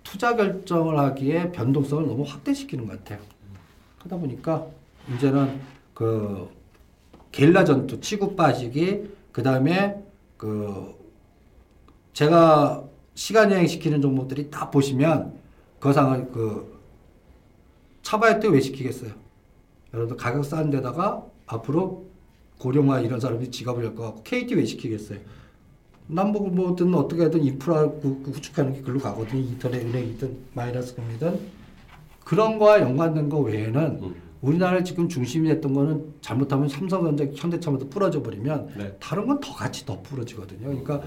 투자 0.02 0.36
결정을 0.36 0.98
하기에 0.98 1.52
변동성을 1.52 2.06
너무 2.06 2.24
확대시키는 2.24 2.86
것 2.86 2.98
같아요 2.98 3.18
그러다 3.98 4.16
보니까 4.16 4.66
이제는 5.14 5.60
그 5.94 6.48
게릴라 7.30 7.64
전투 7.64 8.00
치고 8.00 8.36
빠지기 8.36 9.08
그 9.32 9.42
다음에 9.42 10.02
그 10.36 10.94
제가 12.12 12.84
시간 13.14 13.50
여행 13.50 13.66
시키는 13.66 14.00
종목들이 14.00 14.50
다 14.50 14.70
보시면 14.70 15.34
그 15.80 15.92
상을 15.92 16.30
그 16.30 16.78
차바이 18.02 18.40
때왜 18.40 18.60
시키겠어요? 18.60 19.12
여러분들 19.94 20.16
가격 20.16 20.44
싼 20.44 20.70
데다가 20.70 21.24
앞으로 21.46 22.06
고령화 22.58 23.00
이런 23.00 23.20
사람들이 23.20 23.50
지갑을 23.50 23.84
열 23.84 23.94
것 23.94 24.04
같고 24.04 24.22
KT 24.22 24.54
왜 24.54 24.64
시키겠어요? 24.64 25.18
남북을 26.08 26.50
뭐든 26.50 26.94
어떻게 26.94 27.22
하든 27.24 27.42
인프라 27.44 27.88
구- 27.88 28.22
구축하는 28.22 28.74
게 28.74 28.82
글로 28.82 28.98
가거든요. 28.98 29.40
인터넷 29.40 29.80
은행이든 29.86 30.36
마이너스 30.54 30.94
금리든 30.94 31.40
그런 32.24 32.58
거와 32.58 32.80
연관된 32.80 33.28
거 33.28 33.38
외에는 33.38 33.98
음. 34.02 34.14
우리나라 34.42 34.82
지금 34.82 35.08
중심이 35.08 35.48
됐던 35.48 35.72
거는 35.72 36.14
잘못하면 36.20 36.68
삼성전자, 36.68 37.24
현대차부터 37.34 37.86
부러져 37.88 38.22
버리면 38.22 38.72
네. 38.76 38.96
다른 39.00 39.26
건 39.26 39.40
더 39.40 39.54
같이 39.54 39.86
더 39.86 40.00
부러지거든요. 40.02 40.66
그러니까 40.66 41.00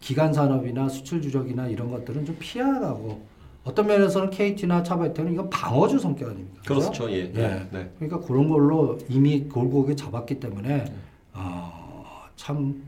기간 0.00 0.32
산업이나 0.32 0.88
수출 0.88 1.22
주력이나 1.22 1.68
이런 1.68 1.90
것들은 1.90 2.24
좀 2.26 2.36
피하라고 2.38 3.22
어떤 3.64 3.86
면에서는 3.86 4.30
KT나 4.30 4.82
차바이트는 4.82 5.32
이건 5.32 5.50
방어주 5.50 5.98
성격 5.98 6.30
아닙니까? 6.30 6.60
그죠? 6.62 6.80
그렇죠. 6.80 7.10
예. 7.10 7.32
예. 7.34 7.68
네. 7.70 7.92
그러니까 7.98 8.20
그런 8.20 8.48
걸로 8.48 8.98
이미 9.08 9.44
골고루 9.44 9.94
잡았기 9.94 10.40
때문에 10.40 10.84
어, 11.34 12.24
참 12.36 12.82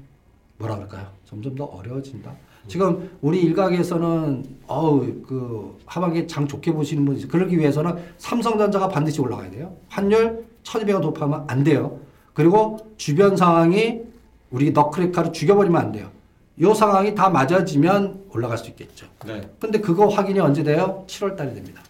뭐라 0.59 0.77
그럴까요? 0.77 1.09
점점 1.25 1.55
더 1.55 1.65
어려워진다. 1.65 2.35
지금 2.69 3.11
우리 3.21 3.43
일각에서는 3.43 4.45
어우 4.67 5.23
그 5.27 5.79
하반기 5.87 6.27
장 6.27 6.47
좋게 6.47 6.73
보시는 6.73 7.05
분이 7.05 7.29
그러기 7.29 7.59
위해서는 7.59 7.97
삼성전자가 8.19 8.89
반드시 8.89 9.21
올라가야 9.21 9.51
돼요. 9.51 9.77
환율 9.89 10.47
1200원 10.63 11.03
도파하면 11.03 11.45
안 11.49 11.65
돼요. 11.65 11.99
그리고 12.35 12.79
주변 12.97 13.37
상황이 13.37 14.01
우리 14.51 14.71
너클레카를 14.71 15.33
죽여버리면 15.33 15.81
안 15.81 15.93
돼요. 15.93 16.11
이 16.59 16.75
상황이 16.75 17.15
다 17.15 17.31
맞아지면 17.31 18.25
올라갈 18.31 18.59
수 18.59 18.69
있겠죠. 18.71 19.07
네. 19.27 19.41
근데 19.59 19.81
그거 19.81 20.07
확인이 20.09 20.39
언제 20.39 20.63
돼요? 20.63 21.05
7월 21.09 21.37
달에 21.37 21.55
됩니다. 21.55 21.83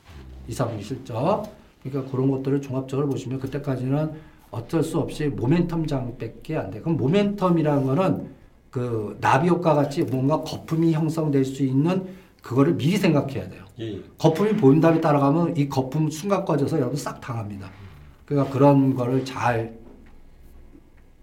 2, 0.49 0.53
3분기 0.53 0.83
실적. 0.83 1.45
그러니까 1.83 2.11
그런 2.11 2.31
것들을 2.31 2.61
종합적으로 2.63 3.09
보시면 3.09 3.41
그때까지는 3.41 4.13
어쩔 4.51 4.83
수 4.83 4.99
없이 4.99 5.31
모멘텀 5.31 5.89
장밖에 5.89 6.57
안 6.57 6.71
돼요. 6.71 6.83
그럼 6.83 6.99
모멘텀이라는 6.99 7.85
거는 7.85 8.31
그 8.73 9.17
나비 9.21 9.49
효과 9.49 9.75
같이 9.75 10.03
뭔가 10.03 10.41
거품이 10.41 10.93
형성될 10.93 11.45
수 11.45 11.63
있는 11.63 12.09
그거를 12.43 12.75
미리 12.75 12.97
생각해야 12.97 13.49
돼요. 13.49 13.65
예. 13.79 13.85
예. 13.95 14.03
거품이 14.19 14.57
보인 14.57 14.81
다음에 14.81 15.01
따라가면 15.01 15.57
이 15.57 15.69
거품 15.69 16.11
순간 16.11 16.45
꺼져서 16.45 16.79
여러분 16.79 16.97
싹 16.97 17.21
당합니다. 17.21 17.71
그러니까 18.25 18.53
그런 18.53 18.95
거를 18.97 19.25
잘 19.25 19.79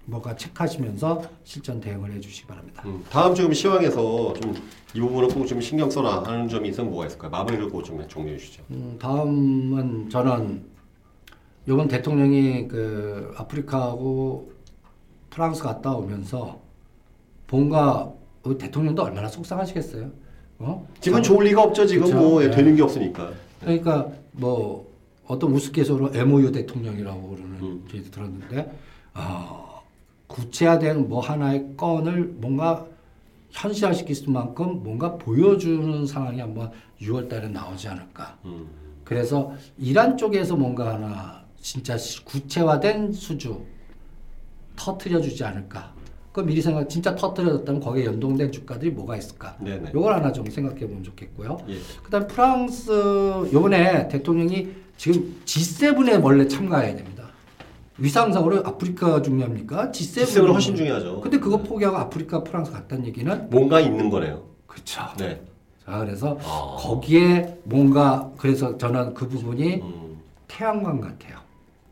뭐가 0.05 0.37
체크하시면서 0.37 1.21
실전 1.43 1.81
대응을 1.81 2.13
해주시기 2.13 2.47
바랍니다. 2.47 2.81
음, 2.85 3.03
다음 3.09 3.35
좀 3.35 3.51
시황에서 3.53 4.33
좀 4.33 4.53
이 4.95 4.99
부분은 4.99 5.29
꼭좀 5.29 5.61
신경 5.61 5.89
써라 5.89 6.23
하는 6.25 6.47
점이 6.47 6.69
있으면 6.69 6.89
뭐가 6.89 7.05
있을까요? 7.05 7.29
마무리를 7.29 7.69
꼭좀 7.69 8.07
정리해 8.07 8.37
주시죠. 8.37 8.63
음, 8.71 8.97
다음은 8.99 10.09
저는 10.09 10.63
이번 11.67 11.87
대통령이 11.87 12.67
그 12.67 13.31
아프리카하고 13.37 14.51
프랑스 15.29 15.61
갔다 15.61 15.93
오면서 15.93 16.59
뭔가 17.49 18.11
그 18.43 18.57
대통령도 18.57 19.03
얼마나 19.03 19.27
속상하시겠어요. 19.27 20.09
어? 20.59 20.87
지금 21.01 21.21
좋을 21.21 21.45
리가 21.45 21.63
없죠. 21.63 21.85
지금 21.85 22.05
그쵸. 22.05 22.17
뭐 22.17 22.43
예, 22.43 22.49
네. 22.49 22.55
되는 22.55 22.75
게 22.75 22.81
없으니까. 22.81 23.31
그러니까 23.59 24.07
뭐 24.31 24.87
어떤 25.25 25.51
우스갯소리로 25.51 26.11
MOU 26.13 26.51
대통령이라고 26.51 27.29
그러는 27.29 27.55
음. 27.61 27.87
얘기 27.93 28.09
들었는데 28.09 28.71
어, 29.13 29.81
구체화된 30.27 31.07
뭐 31.09 31.21
하나의 31.21 31.65
건을 31.75 32.35
뭔가 32.37 32.85
현실화시킬 33.51 34.15
수만큼 34.15 34.83
뭔가 34.83 35.17
보여주는 35.17 36.05
상황이 36.05 36.39
한번 36.39 36.71
6월달에 37.01 37.49
나오지 37.51 37.87
않을까. 37.87 38.37
음. 38.45 38.67
그래서 39.03 39.51
이란 39.77 40.17
쪽에서 40.17 40.55
뭔가 40.55 40.93
하나 40.93 41.43
진짜 41.59 41.97
시- 41.97 42.23
구체화된 42.25 43.11
수주 43.11 43.65
터트려 44.75 45.19
주지 45.21 45.43
않을까. 45.43 45.93
그 46.39 46.45
미리 46.45 46.61
생각 46.61 46.89
진짜 46.89 47.15
터트려졌다면 47.15 47.81
거기에 47.81 48.05
연동된 48.05 48.51
주가들이 48.51 48.91
뭐가 48.91 49.17
있을까. 49.17 49.57
네네. 49.59 49.91
요걸 49.93 50.13
하나 50.13 50.31
좀 50.31 50.49
생각해 50.49 50.79
보면 50.79 51.03
좋겠고요. 51.03 51.57
예. 51.67 51.75
그다음 52.01 52.27
프랑스 52.27 52.91
요번에 53.51 54.07
대통령이 54.07 54.69
지금 54.95 55.35
G7에 55.43 56.23
원래 56.23 56.47
참가해야 56.47 56.95
됩니다. 56.95 57.25
위상상으로 57.97 58.65
아프리카 58.65 59.21
중요합니까? 59.21 59.91
G7은 59.91 60.23
G7은 60.23 60.53
훨씬 60.53 60.75
중요하죠. 60.77 61.19
근데 61.19 61.37
그거 61.37 61.57
포기하고 61.57 61.97
아프리카 61.97 62.41
프랑스 62.43 62.71
갔다는 62.71 63.05
얘기는 63.05 63.49
뭔가 63.49 63.81
있는 63.81 64.09
거네요. 64.09 64.43
그렇죠. 64.65 65.01
네. 65.17 65.41
자 65.85 65.99
그래서 65.99 66.37
아. 66.41 66.77
거기에 66.79 67.59
뭔가 67.65 68.31
그래서 68.37 68.77
저는 68.77 69.13
그 69.13 69.27
부분이 69.27 69.81
음. 69.81 70.19
태양광 70.47 71.01
같아요. 71.01 71.38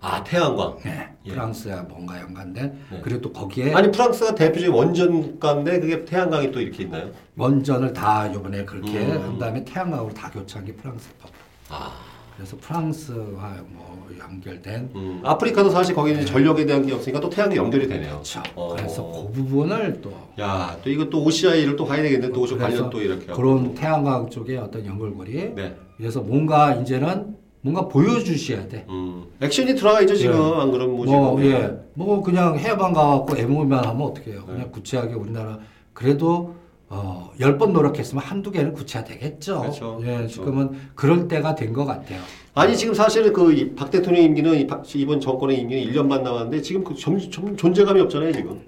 아 0.07 0.23
태양광. 0.23 0.77
네, 0.83 1.09
예. 1.25 1.31
프랑스야 1.31 1.83
뭔가 1.83 2.19
연관된 2.21 2.79
네. 2.91 3.01
그리고 3.03 3.21
또 3.21 3.33
거기에 3.33 3.73
아니 3.73 3.91
프랑스가 3.91 4.35
대표적인 4.35 4.73
원전가인데 4.73 5.79
그게 5.81 6.05
태양광이 6.05 6.51
또 6.51 6.61
이렇게 6.61 6.83
있나요? 6.83 7.09
원전을 7.35 7.91
다 7.91 8.25
이번에 8.27 8.63
그렇게 8.63 8.99
음. 8.99 9.21
한 9.21 9.37
다음에 9.37 9.65
태양광으로 9.65 10.13
다 10.13 10.29
교체한 10.31 10.65
게 10.65 10.73
프랑스 10.73 11.09
법. 11.19 11.31
아. 11.69 11.91
그래서 12.37 12.55
프랑스와 12.61 13.55
뭐 13.69 14.07
연결된 14.17 14.91
음. 14.95 15.21
아프리카도 15.25 15.71
사실 15.71 15.95
거기는 15.95 16.23
전력에 16.23 16.67
대한 16.67 16.85
게 16.85 16.93
없으니까 16.93 17.19
또 17.19 17.29
태양이 17.29 17.55
연결이 17.55 17.87
되네요. 17.87 18.11
그렇죠. 18.11 18.43
어. 18.55 18.75
그래서 18.75 19.11
그 19.11 19.31
부분을 19.33 19.99
또 20.01 20.13
야, 20.39 20.77
또 20.83 20.89
이거 20.89 21.09
또 21.09 21.23
OCI를 21.23 21.75
또 21.75 21.85
봐야 21.85 22.01
되겠네. 22.03 22.29
또 22.29 22.45
관련 22.57 22.91
또 22.91 23.01
이렇게. 23.01 23.25
그런 23.25 23.73
태양광 23.73 24.29
쪽에 24.29 24.55
어떤 24.57 24.85
연결고리. 24.85 25.55
네. 25.55 25.75
그래서 25.97 26.21
뭔가 26.21 26.75
이제는 26.75 27.36
뭔가 27.61 27.87
보여주셔야 27.87 28.67
돼. 28.67 28.85
음. 28.89 29.25
액션이 29.41 29.75
들어가야죠 29.75 30.15
지금 30.15 30.35
예. 30.35 30.61
안 30.61 30.71
그러면 30.71 30.95
뭐. 30.95 31.05
뭐, 31.05 31.43
예. 31.43 31.77
뭐 31.93 32.21
그냥 32.21 32.57
해방 32.57 32.93
가갖고 32.93 33.35
MO만 33.37 33.83
하면 33.85 34.01
어떻게 34.07 34.31
해요? 34.31 34.43
네. 34.47 34.53
그냥 34.53 34.71
구체하게 34.71 35.13
우리나라 35.15 35.59
그래도 35.93 36.55
어, 36.89 37.31
열 37.41 37.57
번 37.57 37.73
노력했으면 37.73 38.23
한두 38.23 38.49
개는 38.51 38.73
구체화 38.73 39.03
되겠죠. 39.03 39.59
그렇죠. 39.61 39.99
예, 40.03 40.15
그렇죠. 40.17 40.27
지금은 40.35 40.71
그럴 40.95 41.27
때가 41.27 41.55
된 41.55 41.73
것 41.73 41.85
같아요. 41.85 42.21
아니 42.53 42.77
지금 42.77 42.93
사실은 42.93 43.33
그 43.33 43.75
박 43.75 43.91
대통령 43.91 44.23
임기는 44.23 44.55
이 44.61 44.67
이번 44.95 45.19
정권의 45.19 45.59
임기는 45.59 45.91
1년만 45.91 46.21
남았는데 46.21 46.61
지금 46.61 46.83
그 46.83 46.95
점, 46.95 47.19
점, 47.29 47.57
존재감이 47.57 47.99
없잖아요 48.01 48.31
지금. 48.31 48.61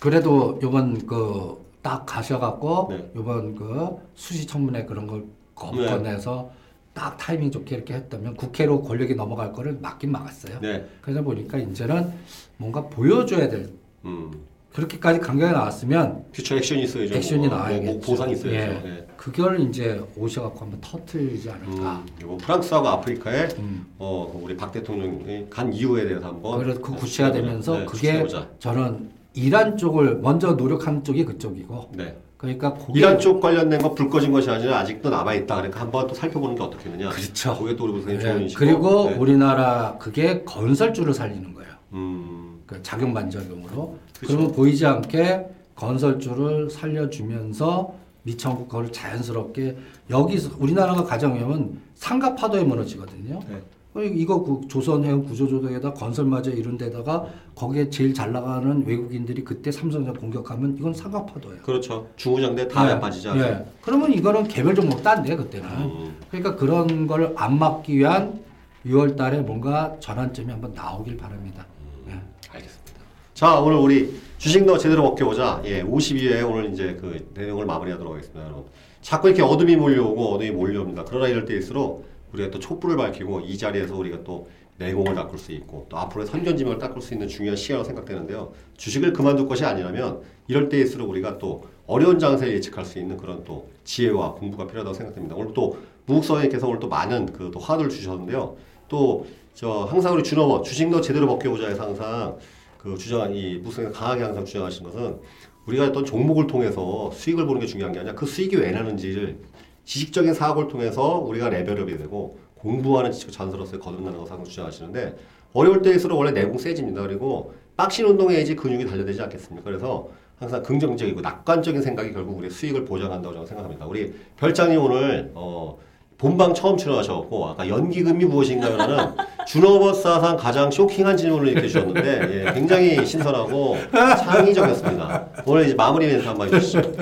그래도 0.00 0.58
요번 0.62 1.06
그 1.06 1.60
딱 1.82 2.06
가셔갖고 2.06 2.86
네. 2.90 3.10
요번 3.16 3.56
그 3.56 3.88
수시 4.14 4.46
청문회 4.46 4.84
그런 4.84 5.08
걸 5.08 5.24
거부권해서 5.56 6.48
딱 6.94 7.16
타이밍 7.16 7.50
좋게 7.50 7.74
이렇게 7.74 7.94
했다면 7.94 8.36
국회로 8.36 8.82
권력이 8.82 9.14
넘어갈 9.14 9.52
거를 9.52 9.78
막긴 9.80 10.12
막았어요. 10.12 10.60
네. 10.60 10.86
그러다 11.00 11.22
보니까 11.22 11.58
이제는 11.58 12.12
뭔가 12.58 12.82
보여줘야 12.88 13.48
될 13.48 13.70
음. 14.04 14.30
그렇게까지 14.72 15.20
강경히 15.20 15.52
나왔으면 15.52 16.24
퓨처 16.32 16.56
액션이 16.56 16.84
있어야죠. 16.84 17.14
액션이 17.14 17.48
뭐, 17.48 17.56
나와야겠죠. 17.56 17.92
뭐, 17.92 18.00
보상 18.00 18.30
있어야죠. 18.30 18.86
예. 18.86 18.90
예. 18.90 19.06
그걸 19.16 19.60
이제 19.60 20.02
오셔갖고 20.16 20.60
한번 20.60 20.80
터트리지 20.80 21.50
않을까. 21.50 21.98
음, 21.98 22.06
그리고 22.16 22.36
프랑스하고 22.38 22.88
아프리카에 22.88 23.48
음. 23.58 23.86
어, 23.98 24.40
우리 24.42 24.56
박 24.56 24.72
대통령이 24.72 25.46
간 25.50 25.72
이유에 25.72 26.06
대해서 26.08 26.26
한번 26.26 26.58
그래서 26.58 26.80
그 26.80 26.92
구체화되면서 26.92 27.78
네, 27.78 27.84
그게 27.84 27.98
추진해보자. 27.98 28.48
저는 28.58 29.10
이란 29.34 29.76
쪽을 29.76 30.18
먼저 30.18 30.52
노력한 30.52 31.04
쪽이 31.04 31.24
그쪽이고 31.24 31.90
네. 31.94 32.16
그러니까 32.36 32.76
이란 32.94 33.18
쪽 33.20 33.40
관련된 33.40 33.80
거 33.80 33.94
불 33.94 34.10
꺼진 34.10 34.32
것이 34.32 34.50
아니라 34.50 34.78
아직도 34.80 35.10
남아 35.10 35.34
있다. 35.34 35.54
그러니까 35.56 35.80
한번 35.80 36.06
또 36.08 36.14
살펴보는 36.14 36.56
게 36.56 36.62
어떻겠느냐. 36.62 37.10
그렇죠. 37.10 37.56
그게 37.56 37.76
또 37.76 37.84
우리 37.84 37.92
선생님 38.02 38.20
예, 38.20 38.30
좋은 38.32 38.42
인식. 38.42 38.58
그리고 38.58 39.10
네. 39.10 39.16
우리나라 39.16 39.96
그게 39.98 40.42
건설주를 40.44 41.14
살리는 41.14 41.54
거예요. 41.54 41.70
음, 41.92 42.60
그 42.66 42.82
작용 42.82 43.14
반작용으로. 43.14 43.96
그쵸. 44.18 44.26
그러면 44.34 44.52
보이지 44.52 44.84
않게 44.86 45.46
건설주를 45.76 46.68
살려주면서 46.70 47.94
미천국 48.24 48.68
그걸 48.68 48.90
자연스럽게 48.92 49.76
여기서 50.10 50.50
우리나라가 50.58 51.04
가정하면 51.04 51.80
상가 51.94 52.34
파도에 52.34 52.64
무너지거든요. 52.64 53.40
네. 53.48 53.62
어, 53.94 54.00
이거 54.00 54.42
그 54.42 54.66
조선해운 54.68 55.24
구조조정에다 55.24 55.92
건설마저 55.92 56.50
이런 56.50 56.78
데다가 56.78 57.26
거기에 57.54 57.90
제일 57.90 58.14
잘 58.14 58.32
나가는 58.32 58.84
외국인들이 58.86 59.44
그때 59.44 59.70
삼성전자 59.70 60.18
공격하면 60.18 60.76
이건 60.78 60.94
상가파도예요. 60.94 61.58
그렇죠. 61.62 62.06
중후장대 62.16 62.68
다 62.68 62.86
예, 62.86 62.92
야빠지죠. 62.92 63.36
예. 63.36 63.64
그러면 63.82 64.12
이거는 64.12 64.48
개별 64.48 64.74
안 65.04 65.22
돼, 65.22 65.36
그때는. 65.36 65.68
음, 65.68 66.16
그러니까 66.30 66.56
그런 66.56 67.06
걸 67.06 67.34
안 67.36 67.58
막기 67.58 67.98
위한 67.98 68.40
6월 68.86 69.16
달에 69.16 69.40
뭔가 69.40 69.94
전환점이 70.00 70.50
한번 70.50 70.72
나오길 70.72 71.16
바랍니다. 71.18 71.66
예. 72.08 72.12
알겠습니다. 72.50 73.00
자, 73.34 73.60
오늘 73.60 73.76
우리 73.76 74.14
주식 74.38 74.64
너 74.64 74.78
제대로 74.78 75.02
먹겨보자. 75.02 75.62
예, 75.66 75.82
52회 75.84 76.50
오늘 76.50 76.72
이제 76.72 76.96
그 77.00 77.28
내용을 77.34 77.66
마무리하도록 77.66 78.12
하겠습니다. 78.14 78.42
여러분. 78.42 78.64
자꾸 79.02 79.28
이렇게 79.28 79.42
어둠이 79.42 79.76
몰려오고 79.76 80.34
어둠이 80.34 80.50
몰려옵니다. 80.52 81.04
그러나 81.08 81.28
이럴 81.28 81.44
때일수록 81.44 82.06
우리가 82.32 82.50
또 82.50 82.58
촛불을 82.58 82.96
밝히고 82.96 83.40
이 83.40 83.56
자리에서 83.58 83.96
우리가 83.96 84.24
또 84.24 84.48
내공을 84.78 85.14
닦을 85.14 85.38
수 85.38 85.52
있고 85.52 85.86
또 85.88 85.98
앞으로의 85.98 86.26
선전지명을 86.26 86.78
닦을 86.78 87.00
수 87.02 87.14
있는 87.14 87.28
중요한 87.28 87.56
시야로 87.56 87.84
생각되는데요. 87.84 88.52
주식을 88.76 89.12
그만둘 89.12 89.46
것이 89.46 89.64
아니라면 89.64 90.22
이럴 90.48 90.68
때일수록 90.68 91.08
우리가 91.10 91.38
또 91.38 91.64
어려운 91.86 92.18
장세를 92.18 92.54
예측할 92.54 92.84
수 92.84 92.98
있는 92.98 93.16
그런 93.16 93.44
또 93.44 93.68
지혜와 93.84 94.34
공부가 94.34 94.66
필요하다고 94.66 94.94
생각됩니다. 94.94 95.36
오늘 95.36 95.52
또 95.52 95.76
무국선생님께서 96.06 96.66
오늘 96.66 96.80
또 96.80 96.88
많은 96.88 97.26
그 97.26 97.50
또 97.52 97.60
화두를 97.60 97.90
주셨는데요. 97.90 98.56
또 98.88 99.26
저 99.54 99.84
항상 99.84 100.14
우리 100.14 100.22
준어워 100.22 100.62
주식 100.62 100.88
너 100.88 101.00
제대로 101.00 101.26
먹겨보자에서 101.26 101.82
항상 101.82 102.38
그 102.78 102.96
주장 102.96 103.34
이 103.34 103.56
무슨 103.56 103.92
강하게 103.92 104.22
항상 104.22 104.44
주장하신 104.44 104.84
것은 104.84 105.18
우리가 105.66 105.84
어떤 105.88 106.04
종목을 106.04 106.46
통해서 106.46 107.10
수익을 107.12 107.46
보는 107.46 107.60
게 107.60 107.66
중요한 107.66 107.92
게 107.92 108.00
아니라 108.00 108.14
그 108.14 108.26
수익이 108.26 108.56
왜 108.56 108.70
나는지를 108.70 109.38
지식적인 109.84 110.34
사고를 110.34 110.68
통해서 110.68 111.18
우리가 111.18 111.48
레벨업이 111.48 111.98
되고 111.98 112.38
공부하는 112.56 113.10
지식 113.12 113.32
전서로서의 113.32 113.80
거듭나는 113.80 114.18
것을 114.18 114.32
항상 114.32 114.44
주장하시는데 114.44 115.16
어려울 115.52 115.82
때일수록 115.82 116.18
원래 116.18 116.30
내공 116.30 116.58
세집니다. 116.58 117.02
그리고 117.02 117.54
빡신 117.76 118.06
이제 118.30 118.54
근육이 118.54 118.86
단련되지 118.86 119.20
않겠습니까? 119.22 119.64
그래서 119.68 120.08
항상 120.38 120.62
긍정적이고 120.62 121.20
낙관적인 121.20 121.82
생각이 121.82 122.12
결국 122.12 122.38
우리 122.38 122.50
수익을 122.50 122.84
보장한다고 122.84 123.34
저는 123.34 123.46
생각합니다. 123.46 123.86
우리 123.86 124.12
별장님 124.36 124.80
오늘 124.80 125.30
어, 125.34 125.78
본방 126.18 126.54
처음 126.54 126.76
출연하셔갖고 126.76 127.46
아까 127.46 127.68
연기금이 127.68 128.24
무엇인가요라는 128.24 129.16
준호버사상 129.46 130.36
가장 130.36 130.70
쇼킹한 130.70 131.16
질문을 131.16 131.48
이렇게 131.48 131.66
주셨는데 131.66 132.46
예, 132.46 132.52
굉장히 132.52 133.04
신선하고 133.04 133.76
창의적이었습니다. 133.92 135.26
오늘 135.46 135.64
이제 135.64 135.74
마무리 135.74 136.06
멘트 136.06 136.24
한번 136.24 136.52
해주시죠. 136.52 136.92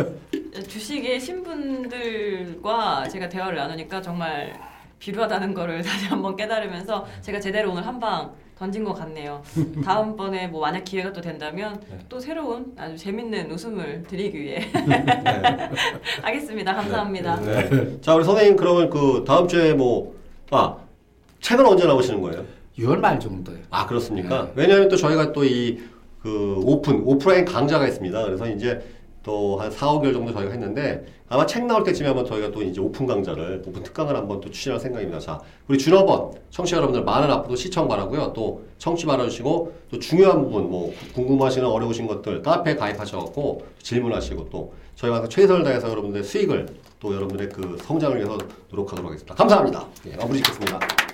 신분들과 2.64 3.08
제가 3.08 3.28
대화를 3.28 3.56
나누니까 3.58 4.00
정말 4.02 4.52
비루하다는 4.98 5.54
거를 5.54 5.82
다시 5.82 6.06
한번 6.06 6.36
깨달으면서 6.36 7.06
제가 7.22 7.40
제대로 7.40 7.72
오늘 7.72 7.86
한 7.86 7.98
방 8.00 8.32
던진 8.58 8.84
것 8.84 8.92
같네요. 8.92 9.42
다음번에 9.84 10.46
뭐 10.48 10.60
만약 10.60 10.84
기회가 10.84 11.12
또 11.14 11.20
된다면 11.22 11.80
네. 11.90 11.98
또 12.10 12.20
새로운 12.20 12.74
아주 12.76 12.94
재밌는 12.96 13.50
웃음을 13.50 14.02
드리기 14.02 14.38
위해 14.38 14.58
네. 14.86 15.06
하겠습니다. 16.20 16.74
감사합니다. 16.74 17.36
네. 17.40 18.00
자 18.02 18.14
우리 18.14 18.22
선생님 18.24 18.56
그러면 18.56 18.90
그 18.90 19.24
다음 19.26 19.48
주에 19.48 19.72
뭐아 19.72 20.76
책은 21.40 21.64
언제 21.66 21.86
나오시는 21.86 22.20
거예요? 22.20 22.44
6월 22.78 22.98
말 22.98 23.18
정도에. 23.18 23.56
아 23.70 23.86
그렇습니까? 23.86 24.50
왜냐하면 24.54 24.88
또 24.88 24.96
저희가 24.96 25.32
또 25.32 25.44
이 25.44 25.78
그 26.22 26.60
오픈 26.64 27.00
오프라인 27.06 27.46
강좌가 27.46 27.86
있습니다. 27.88 28.22
그래서 28.24 28.46
이제 28.46 28.78
또 29.22 29.56
한 29.58 29.70
4, 29.70 29.86
5개월 29.86 30.12
정도 30.12 30.32
저희가 30.32 30.50
했는데 30.52 31.04
아마 31.28 31.46
책 31.46 31.66
나올 31.66 31.84
때쯤에 31.84 32.08
한번 32.08 32.24
저희가 32.24 32.50
또 32.50 32.62
이제 32.62 32.80
오픈 32.80 33.06
강좌를 33.06 33.62
오픈 33.66 33.82
특강을 33.82 34.16
한번 34.16 34.40
또 34.40 34.50
추진할 34.50 34.80
생각입니다. 34.80 35.18
자 35.20 35.40
우리 35.68 35.78
준업원 35.78 36.32
청취자 36.50 36.78
여러분들 36.78 37.04
많은 37.04 37.30
앞으로 37.30 37.54
시청 37.54 37.86
바라고요. 37.86 38.32
또 38.32 38.62
청취 38.78 39.06
바라주시고 39.06 39.72
또 39.90 39.98
중요한 39.98 40.42
부분 40.42 40.70
뭐 40.70 40.92
궁금하시는 41.14 41.66
어려우신 41.66 42.06
것들 42.06 42.42
카페 42.42 42.74
가입하셔갖고 42.74 43.64
질문하시고 43.82 44.48
또 44.50 44.72
저희가 44.96 45.28
최선을 45.28 45.62
다해서 45.62 45.88
여러분들의 45.88 46.24
수익을 46.24 46.66
또 46.98 47.14
여러분들의 47.14 47.50
그 47.50 47.78
성장을 47.82 48.16
위해서 48.16 48.36
노력하도록 48.70 49.06
하겠습니다. 49.06 49.34
감사합니다. 49.34 49.86
예, 50.06 50.16
마무리 50.16 50.38
짓겠습니다. 50.38 51.09